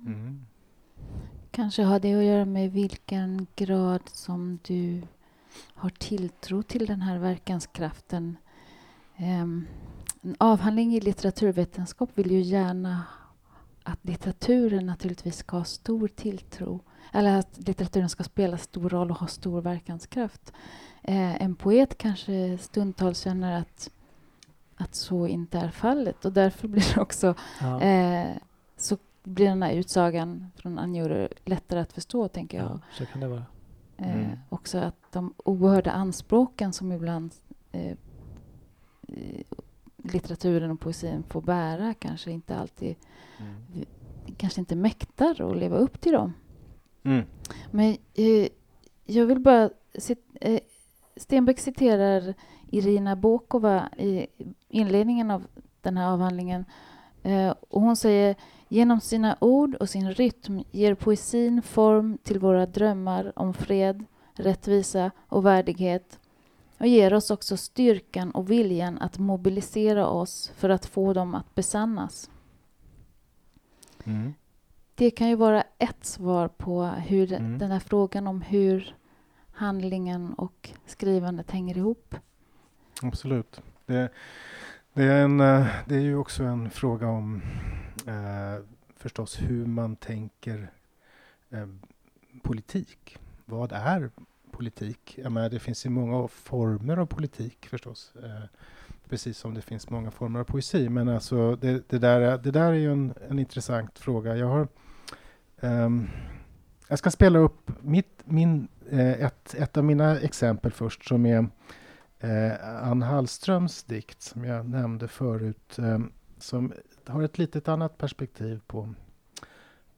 [0.06, 0.46] mm.
[1.52, 5.02] Kanske har det att göra med vilken grad som du
[5.74, 8.38] har tilltro till den här verkanskraften.
[9.18, 9.68] Um,
[10.22, 13.04] en avhandling i litteraturvetenskap vill ju gärna
[13.84, 16.80] att litteraturen naturligtvis ska ha stor tilltro.
[17.14, 20.54] Eller att litteraturen ska spela stor roll och ha stor verkanskraft.
[21.02, 23.90] Eh, en poet kanske stundtals känner att,
[24.76, 26.26] att så inte är fallet.
[26.26, 27.82] Och därför blir det också Ja.
[27.82, 28.38] eh,
[28.78, 32.68] så blir den här utsagan från Anjuru lättare att förstå, tänker jag.
[32.68, 33.46] ja, så kan det vara.
[33.98, 34.38] Eh, Mm.
[34.50, 37.34] också att de oerhörda anspråken som ibland
[37.72, 37.92] eh,
[39.08, 39.42] eh,
[39.98, 42.96] litteraturen och poesin får bära kanske inte alltid
[43.40, 43.86] Mm.
[44.38, 46.34] kanske inte mäktar att leva upp till dem.
[47.04, 47.26] Mm.
[47.72, 48.48] Men eh,
[49.06, 49.70] jag vill bara...
[49.98, 50.60] Cit, eh,
[51.16, 52.34] Stenbeck citerar
[52.72, 54.28] Irina Bokova i
[54.70, 55.48] inledningen av
[55.82, 56.66] den här avhandlingen.
[57.24, 58.36] Eh, och hon säger
[58.68, 65.12] genom sina ord och sin rytm ger poesin form till våra drömmar om fred, rättvisa
[65.28, 66.20] och värdighet
[66.78, 71.56] och ger oss också styrkan och viljan att mobilisera oss för att få dem att
[71.56, 72.30] besannas.
[74.04, 74.34] Mm.
[74.96, 77.58] Det kan ju vara ett svar på hur Mm.
[77.58, 78.96] den här frågan om hur
[79.52, 82.16] handlingen och skrivandet hänger ihop.
[83.02, 83.62] Absolut.
[83.86, 84.10] Det,
[85.00, 87.42] det, är en, eh, det är ju också en fråga om
[88.08, 88.64] eh,
[88.98, 90.72] förstås hur man tänker
[91.50, 91.68] eh,
[92.44, 93.18] politik.
[93.46, 94.10] Vad är
[94.52, 95.20] politik?
[95.24, 98.14] Jag menar, det finns ju många former av politik förstås.
[98.24, 98.44] Eh,
[99.10, 100.90] precis som det finns många former av poesi.
[100.90, 104.36] Men alltså det, det, där, är- det där är ju en, en intressant fråga.
[104.38, 104.68] Jag har
[105.62, 106.08] ehm,
[106.88, 111.48] jag ska spela upp mitt, min, eh, ett, ett av mina exempel först som är
[112.20, 116.00] eh, Ann Hallströms dikt som jag nämnde förut eh,
[116.38, 116.74] som
[117.08, 118.94] har ett litet annat perspektiv på,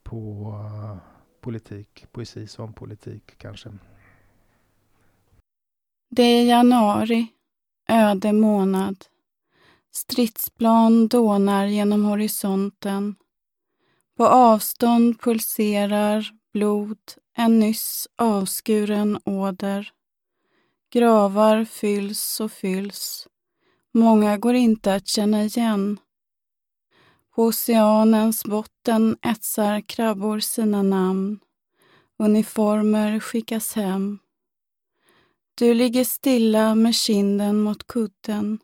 [0.02, 0.96] på uh,
[1.40, 3.70] politik, poesi som politik kanske.
[6.10, 7.26] Det är januari,
[7.88, 9.04] öde månad.
[9.90, 13.14] Stridsplan dånar genom horisonten.
[14.16, 16.98] På avstånd pulserar blod,
[17.36, 19.92] en nyss avskuren åder.
[20.92, 23.28] Gravar fylls och fylls.
[23.94, 25.98] Många går inte att känna igen.
[27.34, 31.40] På oceanens botten etsar krabbor sina namn.
[32.18, 34.18] Uniformer skickas hem.
[35.54, 38.58] Du ligger stilla med kinden mot kudden,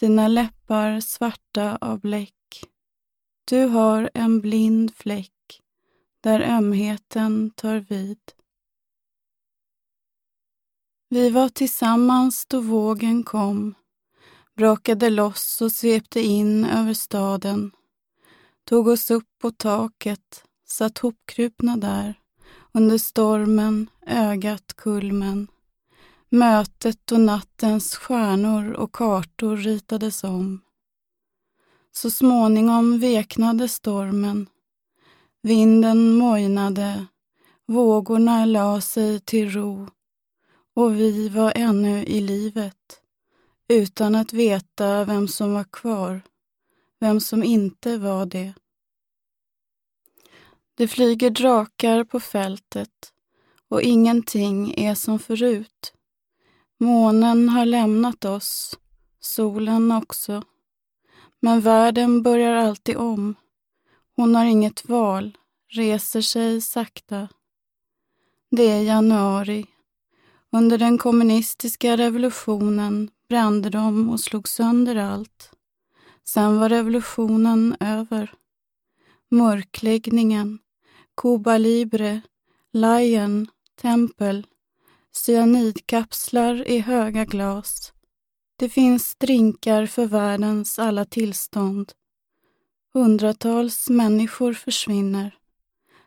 [0.00, 2.64] dina läppar svarta av bläck.
[3.44, 5.60] Du har en blind fläck
[6.20, 8.41] där ömheten tar vid.
[11.12, 13.74] Vi var tillsammans då vågen kom,
[14.56, 17.70] brakade loss och svepte in över staden,
[18.64, 22.14] tog oss upp på taket, satt hopkrupna där,
[22.72, 25.48] under stormen, ögat kulmen.
[26.28, 30.60] Mötet och nattens stjärnor och kartor ritades om.
[31.94, 34.46] Så småningom veknade stormen.
[35.42, 37.06] Vinden mojnade,
[37.66, 39.88] vågorna la sig till ro
[40.74, 43.00] och vi var ännu i livet
[43.68, 46.22] utan att veta vem som var kvar,
[47.00, 48.54] vem som inte var det.
[50.74, 53.12] Det flyger drakar på fältet
[53.68, 55.92] och ingenting är som förut.
[56.78, 58.78] Månen har lämnat oss,
[59.20, 60.42] solen också.
[61.40, 63.34] Men världen börjar alltid om.
[64.16, 67.28] Hon har inget val, reser sig sakta.
[68.50, 69.66] Det är januari.
[70.54, 75.50] Under den kommunistiska revolutionen brände de och slog sönder allt.
[76.24, 78.34] Sen var revolutionen över.
[79.30, 80.58] Mörkläggningen,
[81.16, 82.20] Cuba Libre,
[82.72, 83.46] Lion,
[83.80, 84.46] Tempel,
[85.12, 87.92] cyanidkapslar i höga glas.
[88.56, 91.92] Det finns drinkar för världens alla tillstånd.
[92.92, 95.38] Hundratals människor försvinner.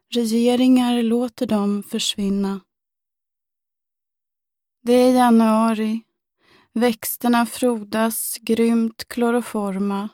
[0.10, 2.60] Regeringar låter dem försvinna.
[4.86, 6.02] Det är januari.
[6.74, 10.10] Växterna frodas grymt kloroforma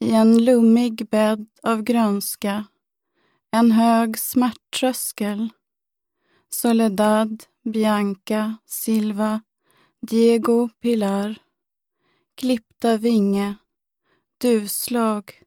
[0.00, 2.64] i en lummig bädd av grönska.
[3.50, 5.48] En hög smärttröskel.
[6.48, 9.40] Soledad, Bianca, Silva,
[10.00, 11.38] Diego, Pilar.
[12.34, 13.54] Klippta vinge,
[14.38, 15.42] duvslag,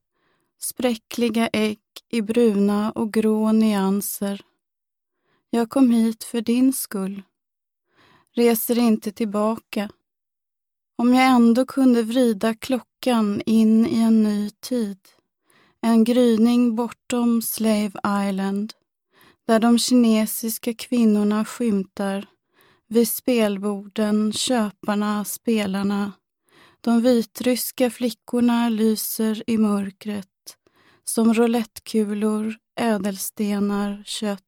[0.62, 1.80] spräckliga ägg
[2.10, 4.42] i bruna och grå nyanser.
[5.50, 7.24] Jag kom hit för din skull.
[8.36, 9.90] Reser inte tillbaka.
[10.98, 14.98] Om jag ändå kunde vrida klockan in i en ny tid.
[15.82, 17.92] En gryning bortom Slave
[18.30, 18.74] Island
[19.48, 22.26] där de kinesiska kvinnorna skymtar
[22.88, 26.12] vid spelborden, köparna, spelarna.
[26.82, 30.28] De vitryska flickorna lyser i mörkret
[31.04, 34.42] som roulettkulor, ädelstenar, kött.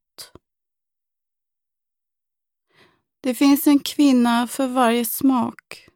[3.28, 5.88] Det finns en kvinna för varje smak.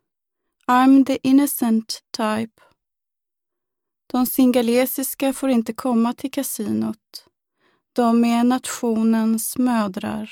[0.68, 2.62] I'm the innocent type.
[4.08, 7.26] De singalesiska får inte komma till kasinot.
[7.94, 10.32] De är nationens mödrar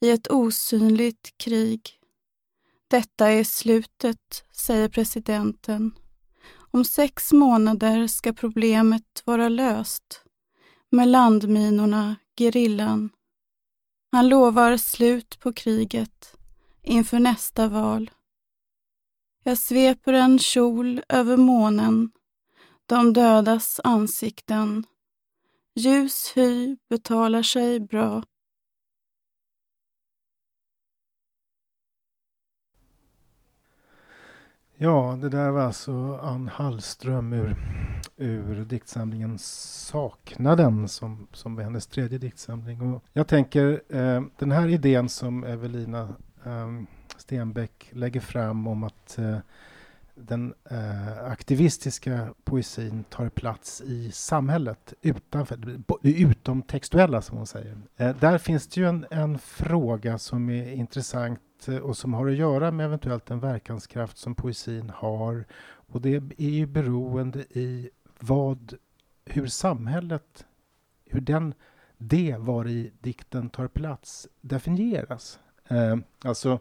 [0.00, 1.90] i ett osynligt krig.
[2.88, 5.92] Detta är slutet, säger presidenten.
[6.70, 10.22] Om sex månader ska problemet vara löst
[10.90, 13.10] med landminorna, gerillan.
[14.14, 16.36] Han lovar slut på kriget
[16.82, 18.10] inför nästa val.
[19.42, 22.10] Jag sveper en kjol över månen,
[22.86, 24.86] de dödas ansikten.
[25.74, 28.22] Ljus hy betalar sig bra.
[34.76, 37.56] Ja, det där var alltså Ann Hallström ur,
[38.16, 42.94] ur diktsamlingen Saknaden som, som var hennes tredje diktsamling.
[42.94, 46.08] Och jag tänker eh, den här idén som Evelina
[46.44, 46.68] eh,
[47.16, 49.38] Stenbeck lägger fram om att eh,
[50.14, 55.58] den eh, aktivistiska poesin tar plats i samhället utanför,
[56.02, 57.78] utom textuella som hon säger.
[57.96, 62.28] Eh, där finns det ju en, en fråga som är intressant eh, och som har
[62.28, 65.44] att göra med eventuellt den verkanskraft som poesin har.
[65.92, 67.90] Och det är ju beroende i
[68.22, 68.74] vad,
[69.24, 70.46] hur samhället,
[71.06, 71.54] hur den,
[71.98, 75.38] det var i dikten tar plats definieras.
[75.68, 76.58] Eh, alltså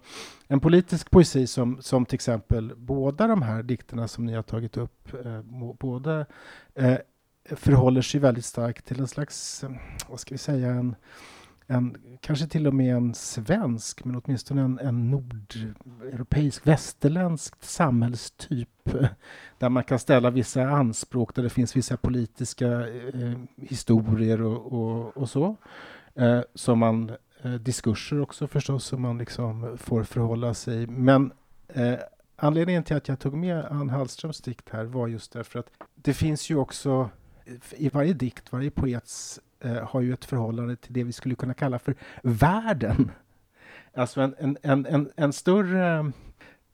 [0.47, 4.77] en politisk poesi som, som till exempel båda de här dikterna som ni har tagit
[4.77, 5.41] upp, eh,
[5.79, 6.25] båda
[6.75, 6.97] eh,
[7.45, 9.63] förhåller sig väldigt starkt till en slags,
[10.09, 10.95] vad ska vi säga, en
[11.71, 18.69] en, kanske till och med en svensk, men åtminstone en, en nordeuropeisk, västerländsk samhällstyp
[19.57, 25.17] där man kan ställa vissa anspråk, där det finns vissa politiska eh, historier och, och,
[25.17, 25.55] och så.
[26.15, 27.11] Eh, som man,
[27.41, 30.87] eh, diskurser också förstås, som man liksom får förhålla sig.
[30.87, 31.31] Men
[31.67, 31.99] eh,
[32.35, 36.13] anledningen till att jag tog med Ann Hallströms dikt här var just därför att det
[36.13, 37.09] finns ju också
[37.45, 41.35] eh, i varje dikt, varje poets eh, har ju ett förhållande till det vi skulle
[41.35, 43.11] kunna kalla för världen.
[43.93, 46.11] Alltså en, en, en, en, en större,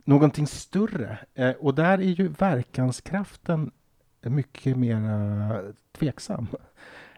[0.04, 1.20] någonting större.
[1.34, 3.72] Eh, och där är ju verkanskraften
[4.22, 6.48] mycket mer tveksam.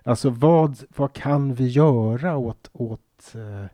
[0.03, 3.65] Alltså vad, vad kan vi göra åt, åt eh,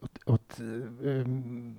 [0.00, 0.60] åt, åt
[1.00, 1.76] um,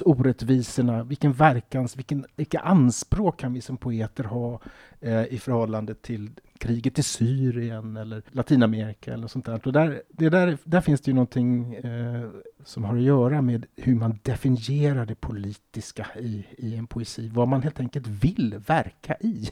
[0.00, 4.60] orättvisorna, vilken verkans, vilken, vilka anspråk kan vi som poeter ha
[5.00, 9.66] eh, i förhållande till kriget i Syrien eller Latinamerika eller sånt där.
[9.66, 12.28] Och där, det där, där finns det ju någonting eh,
[12.64, 17.48] som har att göra med hur man definierar det politiska i, i en poesi, vad
[17.48, 19.50] man helt enkelt vill verka i.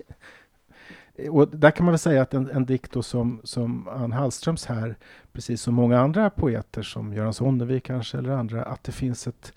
[1.15, 4.67] Eh, och där kan man väl säga att en, en dikt som, som Ann Hallströms
[4.67, 4.97] här,
[5.33, 9.53] precis som många andra poeter som Göran Sonnevi, kanske eller andra, att det finns ett,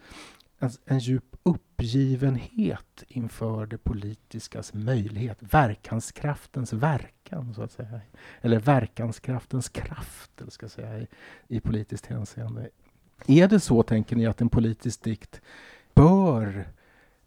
[0.60, 8.02] en, en djup uppgivenhet inför det politiskas möjlighet, verkanskraftens verkan, så att säga.
[8.42, 11.08] Eller verkanskraftens kraft, eller ska jag säga, i,
[11.48, 12.70] i politiskt hänseende.
[13.28, 15.42] Är det så, tänker ni, att en politisk dikt
[15.94, 16.68] bör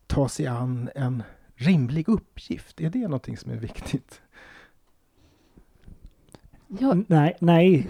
[0.07, 1.23] ta sig an en
[1.55, 2.81] rimlig uppgift?
[2.81, 4.21] Är det någonting som är viktigt?
[6.79, 6.97] Ja.
[7.07, 7.89] Nej, nej,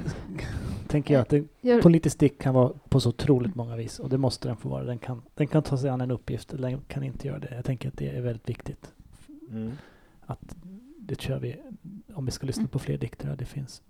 [0.90, 1.48] tänker jag att en
[1.82, 4.84] politisk dikt kan vara på så otroligt många vis och det måste den få vara.
[4.84, 7.54] Den kan, den kan ta sig an en uppgift eller den kan inte göra det.
[7.54, 8.92] Jag tänker att det är väldigt viktigt.
[9.50, 9.72] Mm.
[10.20, 10.56] Att
[10.98, 11.56] det kör vi,
[12.14, 13.82] om vi ska lyssna på fler dikter, det finns,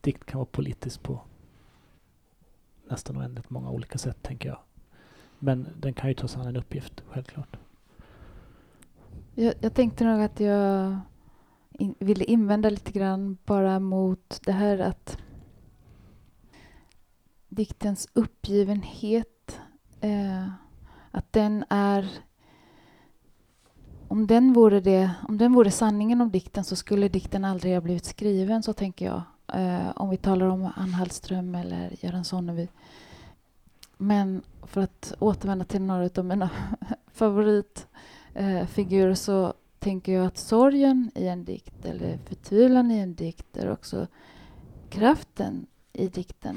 [0.00, 1.20] dikt kan vara politisk på
[2.88, 4.58] nästan oändligt många olika sätt, tänker jag.
[5.38, 7.56] Men den kan ju ta sig an en uppgift, självklart.
[9.34, 10.98] Jag, jag tänkte nog att jag
[11.70, 15.18] in, ville invända lite grann bara mot det här att
[17.48, 19.60] diktens uppgivenhet,
[20.00, 20.48] eh,
[21.10, 22.08] att den är
[24.08, 27.80] om den, vore det, om den vore sanningen om dikten så skulle dikten aldrig ha
[27.80, 29.22] blivit skriven, så tänker jag.
[29.52, 32.68] Eh, om vi talar om Ann Hallström eller Göran Sonnevi.
[33.96, 36.50] Men för att återvända till några av mina
[37.06, 43.56] favoritfigurer eh, så tänker jag att sorgen i en dikt eller förtvivlan i en dikt
[43.56, 44.06] är också
[44.90, 46.56] kraften i dikten.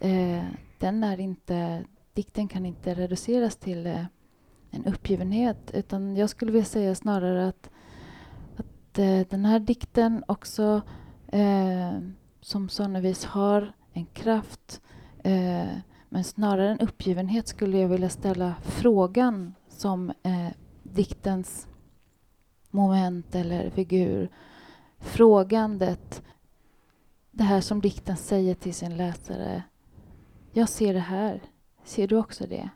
[0.00, 0.44] Eh,
[0.78, 1.84] den är inte,
[2.14, 4.04] dikten kan inte reduceras till eh,
[4.70, 7.70] en uppgivenhet utan jag skulle vilja säga snarare att,
[8.56, 10.82] att eh, den här dikten också
[11.28, 11.98] eh,
[12.40, 14.80] som sånavis har en kraft
[15.24, 15.68] eh,
[16.08, 20.48] men snarare en uppgivenhet skulle jag vilja ställa frågan som eh,
[20.82, 21.68] diktens
[22.70, 24.28] moment eller figur.
[24.98, 26.22] Frågandet,
[27.30, 29.62] det här som dikten säger till sin läsare.
[30.52, 31.42] Jag ser det här.
[31.84, 32.68] Ser du också det?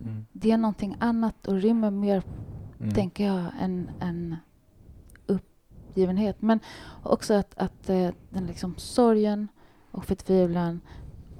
[0.00, 0.26] Mm.
[0.32, 2.22] Det är någonting annat och rymmer mer,
[2.80, 2.94] Mm.
[2.94, 4.36] tänker jag, än, än
[5.26, 6.42] uppgivenhet.
[6.42, 6.60] Men
[7.02, 9.48] också att, att eh, den liksom sorgen
[9.90, 10.80] och förtvivlan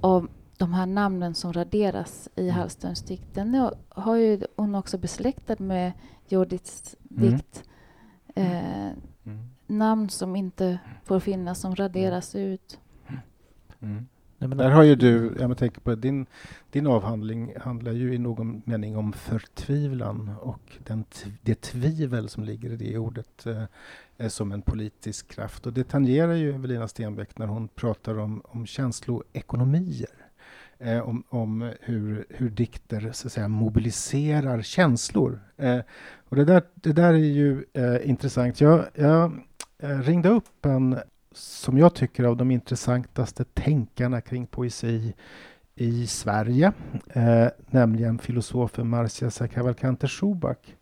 [0.00, 2.54] av de här namnen som raderas i Mm.
[2.54, 5.92] Hallströms dikt, den har ju hon också besläktad med
[6.28, 7.30] Judiths Mm.
[7.30, 7.64] dikt.
[8.34, 8.90] Eh,
[9.24, 9.48] Mm.
[9.66, 12.78] namn som inte får finnas, som raderas ut.
[13.80, 14.06] Mm.
[14.48, 16.26] Nej, Där har ju du, jag tänker på din,
[16.70, 21.04] din avhandling handlar ju i någon mening om förtvivlan och den,
[21.42, 23.62] det tvivel som ligger i det ordet eh,
[24.16, 25.66] eh, som en politisk kraft.
[25.66, 30.22] Och det tangerar ju Evelina Stenbeck när hon pratar om, om känsloekonomier.
[30.78, 35.40] Eh, om om hur, hur dikter så att säga, mobiliserar känslor.
[35.56, 35.78] Eh,
[36.28, 38.60] och det där, det där är ju eh, intressant.
[38.60, 39.32] Jag, jag
[39.78, 40.98] eh, ringde upp en
[41.34, 45.14] som jag tycker av de intressantaste tänkarna kring poesi
[45.74, 46.72] i Sverige,
[47.08, 50.74] eh, nämligen filosofen Marcia Cavalcante Schubach,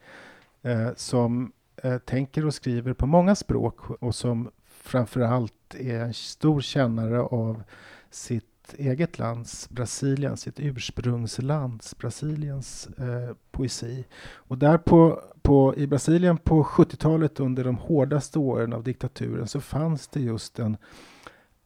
[0.63, 6.15] eh, som eh, tänker och skriver på många språk och som framför allt är en
[6.15, 7.63] stor kännare av
[8.11, 14.05] sitt eget lands, Brasilien, sitt ursprungslands, Brasiliens eh, poesi.
[14.35, 19.61] Och där på, på, i Brasilien på 70-talet under de hårdaste åren av diktaturen så
[19.61, 20.77] fanns det just en,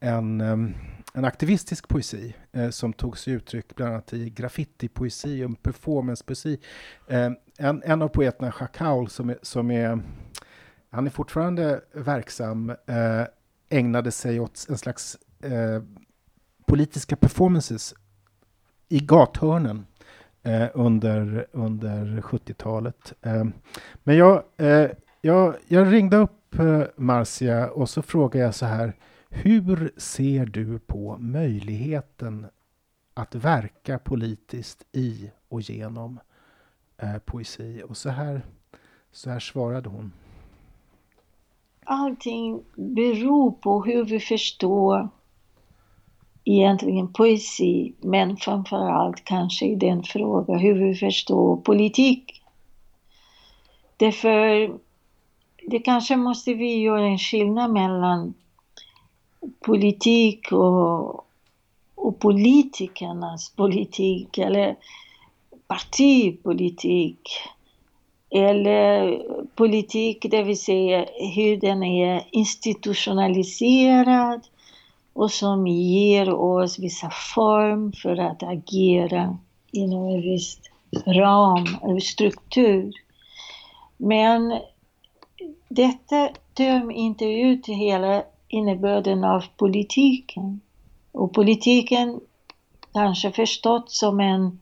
[0.01, 0.41] en,
[1.15, 6.59] en aktivistisk poesi eh, som tog sig uttryck bland annat i graffitipoesi och performancepoesi.
[7.09, 10.03] Eh, en, en av poeterna, Chacal, som är, som är
[10.95, 13.25] han är fortfarande verksam, eh,
[13.69, 15.83] ägnade sig åt en slags eh,
[16.67, 17.95] politiska performances
[18.89, 19.87] i gathörnen
[20.43, 23.13] eh, under, under 70-talet.
[23.23, 23.45] Eh,
[24.03, 24.91] men jag, eh,
[25.21, 28.93] jag, jag ringde upp eh, Marcia och så frågade jag så här.
[29.29, 32.47] Hur ser du på möjligheten
[33.15, 36.21] att verka politiskt i och genom
[36.99, 37.83] eh, poesi?
[37.89, 38.43] Och så här,
[39.13, 40.13] så här svarade hon.
[41.85, 45.09] Allting beror på hur vi förstår
[46.45, 52.43] egentligen poesi, men framförallt kanske i den frågan hur vi förstår politik.
[53.97, 54.71] Därför,
[55.63, 58.35] det kanske måste vi göra en skillnad mellan
[59.61, 61.27] politik och,
[61.95, 64.77] och politikernas politik, eller
[65.67, 67.21] partipolitik.
[68.31, 69.23] Eller
[69.55, 74.41] politik, det vill säga hur den är institutionaliserad
[75.15, 79.39] och som ger oss vissa form för att agera
[79.73, 80.61] inom en viss
[81.07, 82.93] ram en struktur.
[83.97, 84.61] Men
[85.69, 90.61] detta töm inte ut hela innebörden av politiken.
[91.13, 92.21] Och politiken
[92.93, 94.59] kanske förstått som en,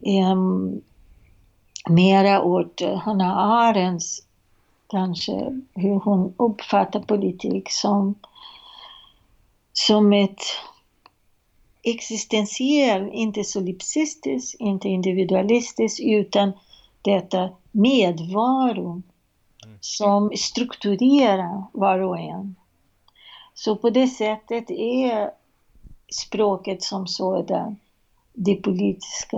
[0.00, 0.82] en
[1.88, 4.22] mera åt Hanna Arendts
[4.86, 8.14] kanske hur hon uppfattar politik som
[9.86, 10.42] som ett
[11.82, 16.52] existentiell, inte solipsistiskt, inte individualistiskt, utan
[17.02, 19.02] detta medvaro
[19.80, 22.56] som strukturerar var och en.
[23.54, 25.30] Så på det sättet är
[26.08, 27.76] språket som sådan
[28.32, 29.36] det politiska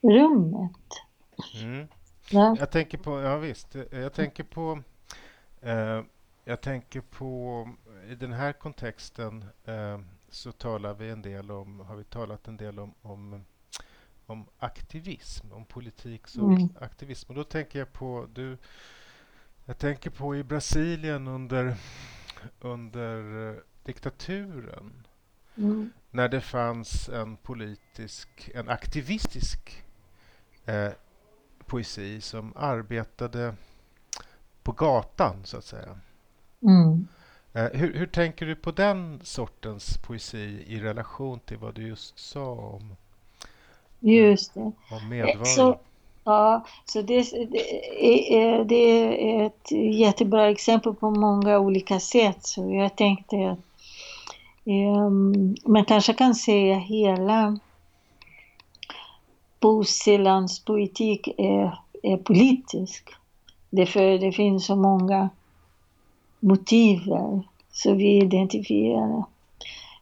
[0.00, 0.80] rummet.
[1.62, 1.88] Mm.
[2.30, 2.56] Ja.
[2.58, 4.82] Jag tänker på, ja visst, jag tänker på,
[5.62, 6.00] eh,
[6.44, 7.68] jag tänker på,
[8.08, 12.56] i den här kontexten eh, så talar vi en del om, har vi talat en
[12.56, 13.44] del om, om,
[14.26, 16.68] om aktivism, om politik som Mm.
[16.80, 17.30] aktivism.
[17.30, 18.58] Och då tänker jag på, du,
[19.64, 21.76] jag tänker på i Brasilien under,
[22.60, 25.06] under eh, diktaturen
[25.56, 25.90] Mm.
[26.10, 29.84] när det fanns en politisk, en aktivistisk
[30.64, 30.92] eh,
[31.66, 33.54] poesi som arbetade
[34.62, 35.98] på gatan, så att säga.
[36.64, 37.08] Mm.
[37.52, 42.18] Eh, hur, hur tänker du på den sortens poesi i relation till vad du just
[42.18, 42.96] sa om,
[44.00, 44.72] Just det.
[44.90, 45.44] om medvaro?
[45.44, 45.78] Så,
[46.24, 52.46] ja, så det, det, är, det är ett jättebra exempel på många olika sätt.
[52.46, 53.58] Så jag tänkte att
[54.64, 57.58] um, man kanske kan säga hela
[59.60, 63.10] Bosellands poetik är, är politisk.
[63.70, 65.28] Därför det finns så många
[66.44, 67.00] motiv
[67.72, 69.24] som vi identifierar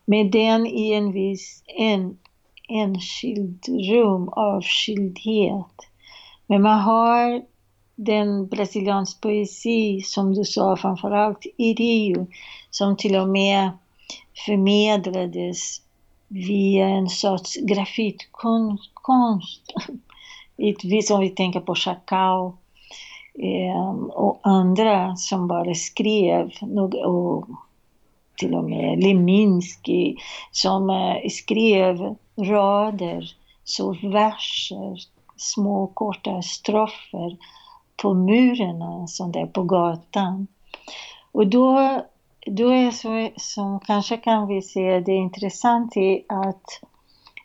[0.05, 2.19] med den i en viss en,
[2.69, 5.77] enskild rum, avskildhet.
[6.47, 7.43] Men man har
[7.95, 12.27] den brasiliansk poesi, som du sa, framförallt i Rio,
[12.71, 13.71] som till och med
[14.47, 15.81] förmedlades
[16.29, 18.83] via en sorts grafitkonst.
[21.05, 22.57] Som vi tänker på Chacao
[23.39, 26.51] Ehm, och andra som bara skrev,
[27.05, 27.47] och
[28.37, 30.17] till och med Leminski
[30.51, 34.99] som eh, skrev rader, så verser,
[35.37, 37.37] små korta strofer
[38.03, 40.47] på murarna som där på gatan.
[41.33, 42.01] Och då,
[42.47, 46.81] då är så, som kanske kan vi se det intressant i att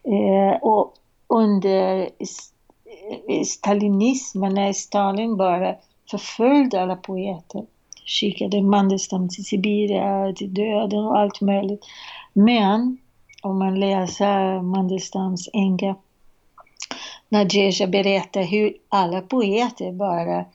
[0.04, 0.94] eh, och
[1.28, 2.10] under
[3.46, 5.76] stalinismen, när Stalin bara
[6.12, 7.66] förföljde alla poeter,
[8.06, 11.86] skickade Mandelstam till Sibirien, till döden och allt möjligt.
[12.34, 12.98] Men
[13.42, 15.96] om man läser Mandelstams änka
[17.30, 20.46] Nadezja berättar hur alla poeter bara eh,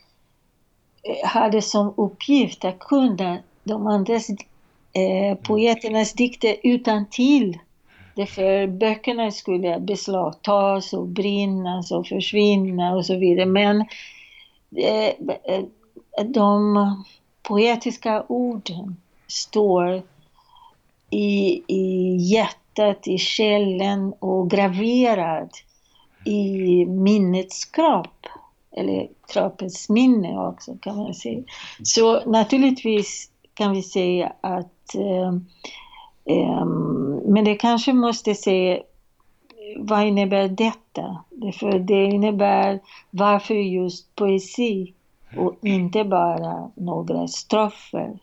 [1.25, 7.59] hade som uppgift att kunna de andra eh, poeternas dikter utan till.
[8.15, 13.47] Därför böckerna skulle beslagtas och brinnas och försvinna och så vidare.
[13.47, 13.81] Men
[14.77, 15.65] eh,
[16.25, 17.05] de
[17.43, 18.97] poetiska orden
[19.27, 20.03] står
[21.11, 25.51] i, i hjärtat, i själen och graverad
[26.25, 28.27] i minnets kropp.
[28.77, 31.43] Eller kroppens minne också kan man säga.
[31.83, 35.33] Så naturligtvis kan vi säga att eh,
[37.25, 38.83] men det kanske måste säga
[39.79, 41.25] vad innebär detta?
[41.59, 44.95] För det innebär varför just poesi
[45.37, 48.19] och inte bara några strofer.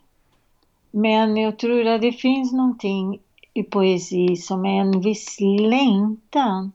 [0.91, 3.19] Men jag tror att det finns någonting
[3.53, 6.71] i poesi som är en viss längtan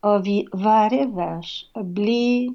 [0.00, 2.54] av varje vers att bli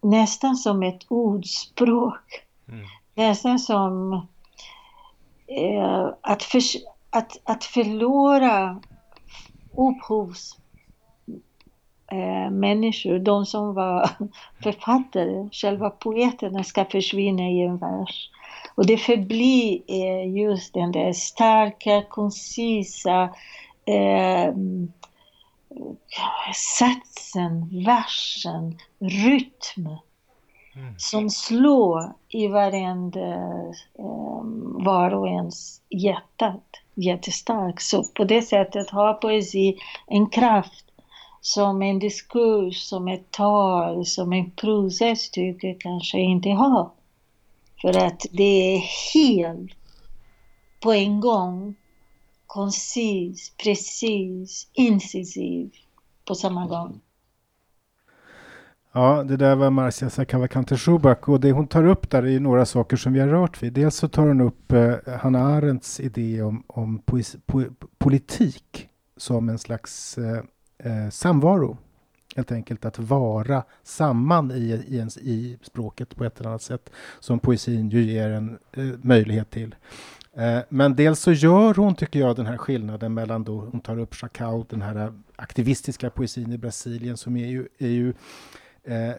[0.00, 2.42] nästan som ett ordspråk.
[2.68, 2.86] Mm.
[3.14, 4.26] Nästan som
[5.46, 6.60] eh, att, för,
[7.10, 8.80] att, att förlora
[9.76, 10.56] upphovs
[12.12, 14.10] eh, människor, de som var
[14.62, 18.30] författare, själva poeterna ska försvinna i en vers.
[18.74, 23.22] Och det förblir eh, just den där starka, koncisa
[23.84, 24.54] eh,
[26.54, 29.88] satsen, versen, rytm
[30.76, 30.94] mm.
[30.98, 33.20] som slår i varenda
[33.98, 34.42] eh,
[34.84, 36.62] var och ens hjärtat
[36.94, 37.82] jättestarkt.
[37.82, 40.84] Så på det sättet har poesi en kraft
[41.40, 46.90] som en diskurs, som ett tal, som en prosastycke kanske inte har.
[47.80, 48.78] För att det är
[49.14, 49.72] helt
[50.80, 51.74] på en gång
[52.46, 55.70] koncis, precis, incisiv
[56.24, 57.00] på samma gång.
[58.96, 62.66] Ja, det där var Marcia Sakavakante Schubach och det hon tar upp där är några
[62.66, 63.72] saker som vi har rört vid.
[63.72, 67.64] Dels så tar hon upp eh, Hanna Arendts idé om, om poesi, po,
[67.98, 70.42] politik som en slags eh,
[70.78, 71.78] eh, samvaro.
[72.36, 76.90] Helt enkelt att vara samman i, i, ens, i språket på ett eller annat sätt
[77.20, 79.74] som poesin ju ger en eh, möjlighet till.
[80.36, 83.98] Eh, men dels så gör hon, tycker jag, den här skillnaden mellan då hon tar
[83.98, 88.14] upp Chacao, den här aktivistiska poesin i Brasilien som är ju, är ju
[88.86, 89.10] eh,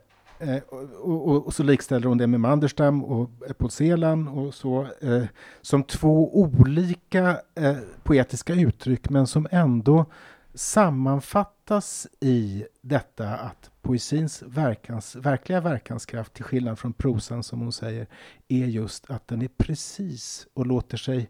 [0.50, 5.24] eh, och, och, och, så likställer hon det med Manderstam och Paul och så eh,
[5.62, 10.06] som två olika eh, poetiska uttryck men som ändå
[10.54, 18.08] sammanfattas i detta att poesins verkans, verkliga verkanskraft, till skillnad från prosan som hon säger,
[18.48, 21.30] är just att den är precis och låter sig...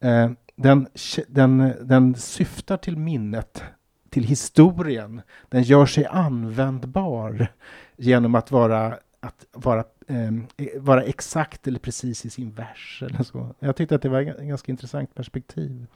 [0.00, 0.88] Eh, den,
[1.28, 3.62] den, den syftar till minnet,
[4.10, 5.22] till historien.
[5.48, 7.48] Den gör sig användbar
[7.96, 10.32] genom att vara, att vara, eh,
[10.76, 13.02] vara exakt eller precis i sin vers.
[13.06, 13.54] Eller så.
[13.58, 15.86] Jag tyckte att det var ett ganska intressant perspektiv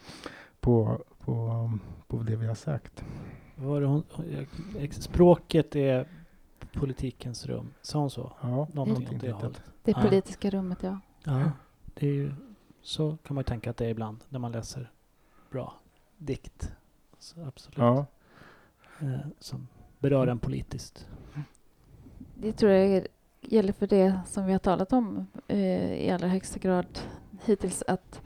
[0.61, 1.71] på, på,
[2.07, 3.05] på det vi har sagt.
[3.55, 4.03] Var hon,
[4.91, 6.07] språket är
[6.73, 8.33] politikens rum, sa hon så?
[8.41, 9.63] Ja, någonting åt det hållet.
[9.83, 11.01] Det politiska rummet, ja.
[11.25, 11.53] Ja,
[11.95, 12.33] det är ju,
[12.83, 14.91] så kan man ju tänka att det är ibland när man läser
[15.51, 15.75] bra
[16.19, 16.73] dikt.
[17.21, 17.79] Så absolut.
[17.79, 18.07] Ja.
[19.01, 19.69] Eh, som
[19.99, 21.09] berör en politiskt.
[22.35, 23.07] Det tror jag
[23.41, 26.99] gäller för det som vi har talat om eh, i allra högsta grad
[27.45, 27.83] hittills.
[27.89, 28.21] Att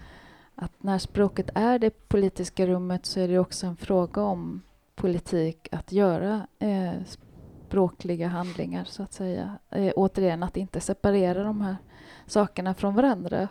[0.54, 4.62] att när språket är det politiska rummet så är det också en fråga om
[4.94, 6.92] politik att göra eh,
[7.66, 9.58] språkliga handlingar, så att säga.
[9.70, 11.76] Eh, återigen, att inte separera de här
[12.26, 13.48] sakerna från varandra.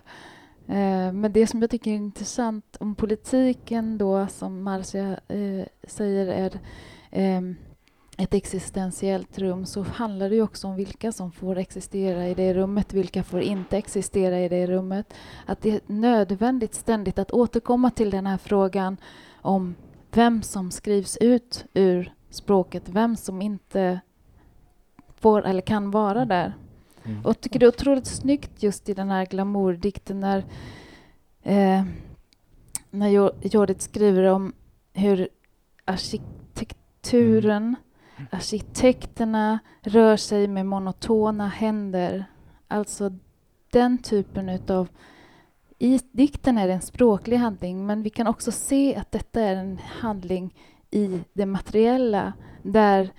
[0.67, 6.27] Eh, men det som jag tycker är intressant om politiken då, som Marcia eh, säger,
[6.27, 6.59] är
[7.11, 7.55] ehm,
[8.17, 12.53] ett existentiellt rum så handlar det ju också om vilka som får existera i det
[12.53, 15.13] rummet, vilka får inte existera i det rummet.
[15.45, 18.97] Att det är nödvändigt ständigt att återkomma till den här frågan
[19.41, 19.75] om
[20.11, 23.99] vem som skrivs ut ur språket, vem som inte
[25.15, 26.53] får eller kan vara där.
[27.05, 27.25] Mm.
[27.25, 30.37] Och tycker det är otroligt snyggt just i den här glamourdikten när,
[31.43, 31.83] eh,
[32.91, 33.31] när Jo-
[33.77, 34.53] skriver om
[34.93, 35.27] hur
[35.85, 37.75] arkitekturen,
[38.31, 42.25] arkitekterna rör sig med monotona händer.
[42.67, 43.11] Alltså
[43.71, 44.87] den typen utav...
[45.79, 49.55] I dikten är det en språklig handling men vi kan också se att detta är
[49.55, 50.55] en handling
[50.91, 53.09] i det materiella där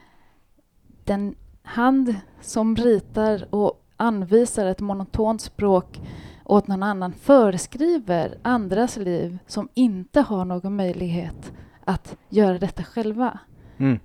[1.04, 1.34] den
[1.64, 6.00] hand som ritar och anvisar ett monotont språk
[6.44, 11.52] åt någon annan föreskriver andras liv som inte har någon möjlighet
[11.84, 13.38] att göra detta själva.
[13.78, 13.98] Mm.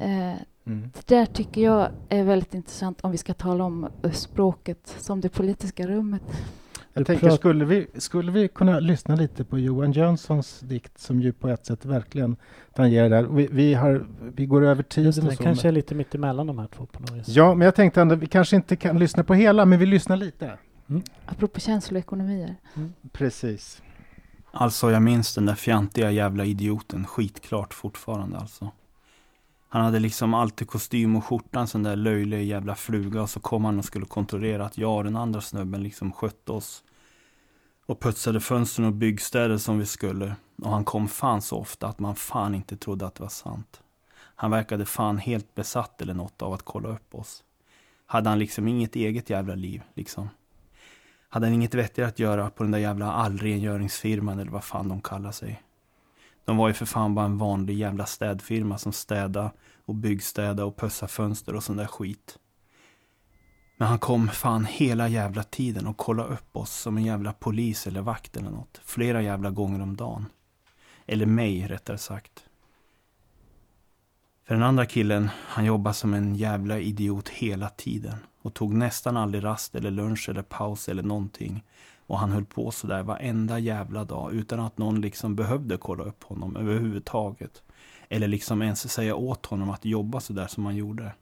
[0.00, 0.36] Eh,
[0.68, 0.90] Mm.
[0.94, 5.28] det där tycker jag är väldigt intressant om vi ska tala om språket som det
[5.28, 6.22] politiska rummet.
[6.96, 11.32] Jag tänker, skulle vi, skulle vi kunna lyssna lite på Johan Jönssons dikt som ju
[11.32, 12.36] på ett sätt verkligen
[12.74, 13.22] tangerar där.
[13.22, 15.42] Vi, vi, har, vi går över tiden Den och så.
[15.42, 17.28] kanske men- är lite mitt emellan de här två på något vis.
[17.28, 20.16] Ja, men jag tänkte ändå, vi kanske inte kan lyssna på hela, men vi lyssnar
[20.16, 20.58] lite.
[21.26, 22.54] Apropå känsloekonomier.
[23.12, 23.82] Precis.
[24.52, 28.70] Alltså jag minns den där fjantiga jävla idioten skitklart fortfarande alltså.
[29.76, 33.40] Han hade liksom alltid kostym och skjorta, en sån där löjlig jävla fluga och så
[33.40, 36.84] kom han och skulle kontrollera att jag och den andra snubben liksom skötte oss.
[37.86, 40.36] Och putsade fönstren och byggstäder som vi skulle.
[40.62, 43.80] Och han kom fan så ofta att man fan inte trodde att det var sant.
[44.16, 47.44] Han verkade fan helt besatt eller något av att kolla upp oss.
[48.06, 50.28] Hade han liksom inget eget jävla liv liksom.
[51.28, 55.00] Hade han inget vettigare att göra på den där jävla allrengöringsfirman eller vad fan de
[55.00, 55.62] kallar sig.
[56.46, 59.52] De var ju för fan bara en vanlig jävla städfirma som städa
[59.84, 62.38] och byggstäda och pussa fönster och sån där skit.
[63.76, 67.86] Men han kom fan hela jävla tiden och kollade upp oss som en jävla polis
[67.86, 68.80] eller vakt eller något.
[68.84, 70.26] Flera jävla gånger om dagen.
[71.06, 72.44] Eller mig rättare sagt.
[74.46, 78.16] För den andra killen, han jobbade som en jävla idiot hela tiden.
[78.42, 81.64] Och tog nästan aldrig rast eller lunch eller paus eller någonting.
[82.06, 86.24] Och han höll på sådär varenda jävla dag utan att någon liksom behövde kolla upp
[86.24, 87.62] honom överhuvudtaget.
[88.08, 91.12] Eller liksom ens säga åt honom att jobba sådär som han gjorde.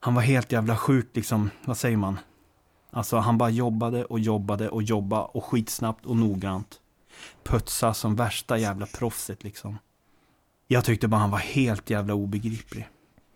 [0.00, 2.18] Han var helt jävla sjuk liksom, vad säger man?
[2.90, 6.80] Alltså han bara jobbade och jobbade och jobbade och skitsnabbt och noggrant.
[7.42, 9.78] Pötsa som värsta jävla proffset liksom.
[10.66, 12.88] Jag tyckte bara han var helt jävla obegriplig.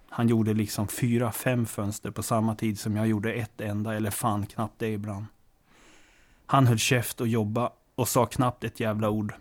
[0.09, 4.11] Han gjorde liksom fyra, fem fönster på samma tid som jag gjorde ett enda eller
[4.11, 5.25] fan knappt det ibland.
[6.51, 9.35] Han höll käft och jobba och sa knappt ett jävla ord.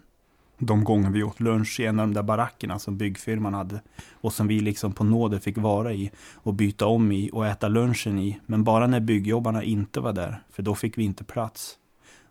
[0.57, 3.81] De gånger vi åt lunch i en av de där barackerna som byggfirman hade
[4.13, 7.67] och som vi liksom på nåder fick vara i och byta om i och äta
[7.67, 8.39] lunchen i.
[8.45, 11.77] Men bara när byggjobbarna inte var där, för då fick vi inte plats.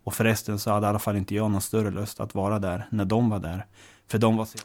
[0.04, 2.86] Och förresten så hade i alla fall inte jag någon större lust att vara där
[2.90, 3.66] när de var där.
[4.06, 4.58] För de var så...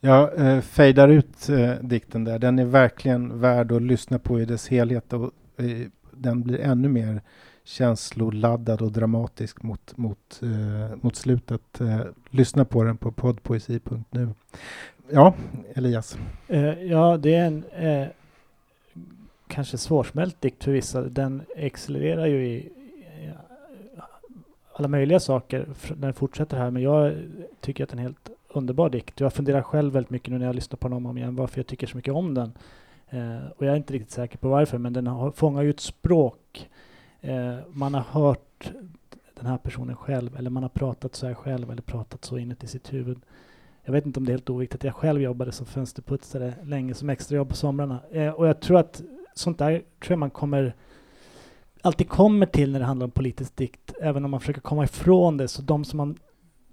[0.00, 2.38] Jag eh, fejdar ut eh, dikten där.
[2.38, 6.88] Den är verkligen värd att lyssna på i dess helhet och eh, den blir ännu
[6.88, 7.22] mer
[7.66, 11.80] känsloladdad och dramatisk mot, mot, eh, mot slutet.
[11.80, 12.00] Eh,
[12.30, 14.28] lyssna på den på poddpoesi.nu.
[15.10, 15.34] Ja,
[15.74, 16.18] Elias.
[16.48, 18.08] Eh, ja, det är en eh,
[19.46, 21.02] kanske svårsmält dikt för vissa.
[21.02, 22.70] Den accelererar ju i, i
[23.26, 24.02] eh,
[24.72, 26.70] alla möjliga saker när den fortsätter här.
[26.70, 27.14] Men jag
[27.60, 29.20] tycker att det är en helt underbar dikt.
[29.20, 31.36] Jag funderar själv väldigt mycket nu när jag lyssnar på den om och om igen
[31.36, 32.52] varför jag tycker så mycket om den.
[33.08, 35.80] Eh, och jag är inte riktigt säker på varför, men den har, fångar ju ett
[35.80, 36.68] språk.
[37.20, 38.72] Eh, man har hört
[39.34, 42.66] den här personen själv, eller man har pratat så här själv, eller pratat så inuti
[42.66, 43.18] sitt huvud.
[43.84, 44.84] Jag vet inte om det är helt oviktigt.
[44.84, 48.00] Jag själv jobbade som fönsterputsare länge som extrajobb på somrarna.
[48.10, 49.02] Eh, och jag tror att
[49.34, 50.74] sånt där tror jag man kommer
[51.82, 55.36] alltid kommer till när det handlar om politisk dikt, även om man försöker komma ifrån
[55.36, 55.48] det.
[55.48, 56.18] Så de, som man,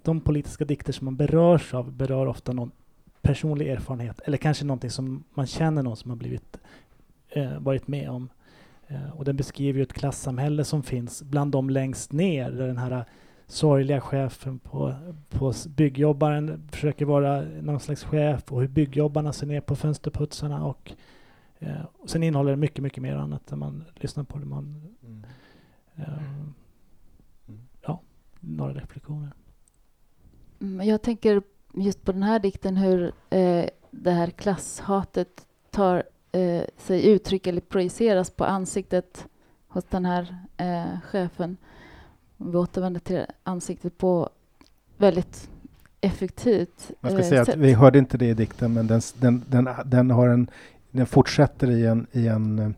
[0.02, 2.70] de politiska dikter som man berörs av berör ofta någon
[3.22, 6.58] personlig erfarenhet eller kanske någonting som man känner någon som har blivit
[7.28, 8.28] eh, varit med om.
[8.88, 12.78] Eh, och den beskriver ju ett klassamhälle som finns bland dem längst ner, där den
[12.78, 13.04] här
[13.46, 14.94] sorgliga chefen på,
[15.28, 20.92] på byggjobbaren försöker vara någon slags chef och hur byggjobbarna ser ner på fönsterputsarna och,
[21.58, 24.44] eh, och sen innehåller det mycket, mycket mer annat när man lyssnar på det.
[24.44, 24.82] Man,
[25.96, 26.04] eh,
[27.82, 28.00] ja,
[28.40, 29.30] några reflektioner.
[30.60, 31.42] Mm, Jag tänker
[31.74, 36.02] just på den här dikten hur eh, det här klasshatet tar
[36.34, 39.26] eh, sig uttryck eller projiceras på ansiktet
[39.68, 41.56] hos den här eh, chefen.
[42.36, 44.28] Vi återvänder till ansiktet på
[44.96, 45.50] väldigt
[46.00, 47.56] effektivt Man ska eh, säga att sätt.
[47.56, 50.50] vi hörde inte det i dikten, men den, den, den, den, har en,
[50.90, 52.74] den fortsätter i en, i en,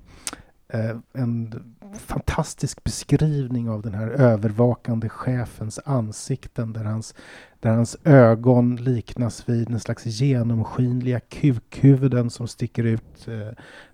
[0.68, 1.62] eh, en
[1.99, 7.14] fantastisk beskrivning av den här övervakande chefens ansikten där hans,
[7.61, 13.28] där hans ögon liknas vid en slags genomskinliga kukhuvuden som sticker ut.
[13.28, 13.49] Eh,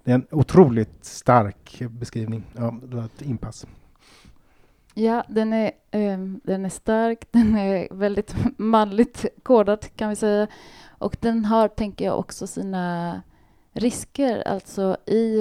[0.05, 2.44] det är en otroligt stark beskrivning.
[2.57, 3.66] Ja, det var ett inpass.
[4.94, 10.46] Ja, den är, eh, den är stark, den är väldigt manligt kodad kan vi säga.
[10.98, 13.22] Och den har, tänker jag, också sina
[13.72, 14.48] risker.
[14.48, 15.40] Alltså i,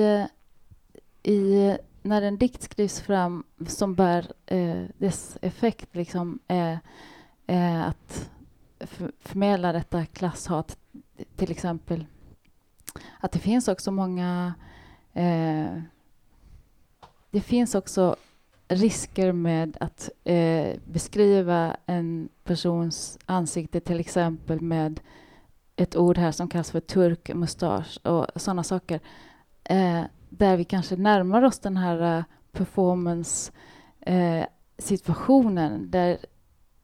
[1.24, 6.80] i när en dikt skrivs fram som bär eh, dess effekt liksom är,
[7.48, 8.32] är att
[9.20, 10.78] förmedla detta klasshat
[11.36, 12.06] till exempel.
[13.20, 14.54] Att det finns också många
[15.14, 15.82] eh,
[17.32, 18.16] det finns också
[18.68, 25.00] risker med att eh, beskriva en persons ansikte till exempel med
[25.76, 29.00] ett ord här som kallas för turkmustasch och sådana saker.
[29.64, 30.02] Eh,
[30.42, 33.52] där vi kanske närmar oss den här eh, performance
[34.00, 34.46] eh,
[34.78, 36.18] situationen där